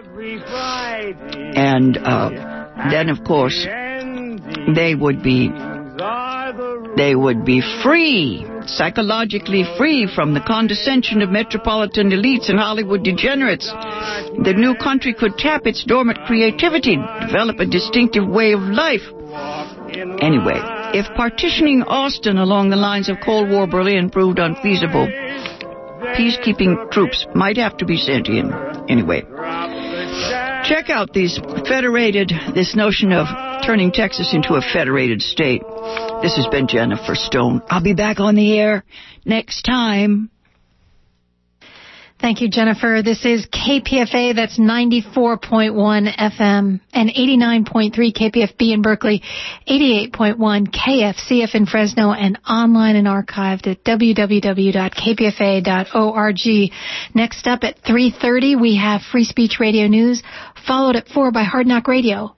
And 1.55 1.97
uh, 1.97 2.29
then, 2.89 3.09
of 3.09 3.23
course, 3.23 3.65
they 4.75 4.95
would 4.95 5.21
be 5.21 5.49
they 6.97 7.15
would 7.15 7.43
be 7.43 7.61
free, 7.83 8.45
psychologically 8.65 9.65
free 9.77 10.07
from 10.07 10.33
the 10.33 10.39
condescension 10.39 11.21
of 11.21 11.29
metropolitan 11.29 12.09
elites 12.09 12.49
and 12.49 12.59
Hollywood 12.59 13.03
degenerates. 13.03 13.67
The 13.67 14.53
new 14.55 14.75
country 14.75 15.13
could 15.13 15.37
tap 15.37 15.65
its 15.65 15.83
dormant 15.83 16.19
creativity, 16.25 16.97
develop 17.27 17.59
a 17.59 17.65
distinctive 17.65 18.27
way 18.27 18.53
of 18.53 18.61
life. 18.61 19.03
Anyway, 20.21 20.59
if 20.93 21.05
partitioning 21.15 21.83
Austin 21.83 22.37
along 22.37 22.69
the 22.69 22.75
lines 22.75 23.09
of 23.09 23.17
Cold 23.23 23.49
War 23.49 23.67
Berlin 23.67 24.09
proved 24.09 24.39
unfeasible, 24.39 25.07
peacekeeping 26.15 26.91
troops 26.91 27.25
might 27.35 27.57
have 27.57 27.77
to 27.77 27.85
be 27.85 27.97
sent 27.97 28.27
in. 28.27 28.53
Anyway, 28.87 29.21
check 30.63 30.89
out 30.89 31.11
these 31.13 31.39
federated, 31.67 32.31
this 32.53 32.75
notion 32.75 33.11
of 33.11 33.27
turning 33.65 33.91
Texas 33.91 34.33
into 34.33 34.53
a 34.53 34.61
federated 34.61 35.21
state. 35.21 35.61
This 36.25 36.37
has 36.37 36.47
been 36.47 36.65
Jennifer 36.65 37.13
Stone. 37.13 37.61
I'll 37.69 37.83
be 37.83 37.93
back 37.93 38.19
on 38.19 38.33
the 38.33 38.57
air 38.57 38.83
next 39.25 39.61
time. 39.61 40.31
Thank 42.19 42.41
you, 42.41 42.49
Jennifer. 42.49 43.03
This 43.05 43.23
is 43.25 43.45
KPFA, 43.45 44.33
that's 44.35 44.57
94.1 44.57 45.75
FM 46.17 46.79
and 46.93 47.09
89.3 47.11 47.93
KPFB 47.93 48.73
in 48.73 48.81
Berkeley, 48.81 49.21
88.1 49.69 50.73
KFCF 50.73 51.53
in 51.53 51.67
Fresno, 51.67 52.11
and 52.11 52.39
online 52.49 52.95
and 52.95 53.05
archived 53.05 53.67
at 53.67 53.83
www.kpfa.org. 53.83 54.73
Next 57.13 57.47
up 57.47 57.63
at 57.63 57.83
3.30, 57.83 58.59
we 58.59 58.77
have 58.77 59.03
Free 59.03 59.25
Speech 59.25 59.59
Radio 59.59 59.85
News, 59.85 60.23
followed 60.65 60.95
at 60.95 61.07
4 61.07 61.29
by 61.29 61.43
Hard 61.43 61.67
Knock 61.67 61.87
Radio. 61.87 62.35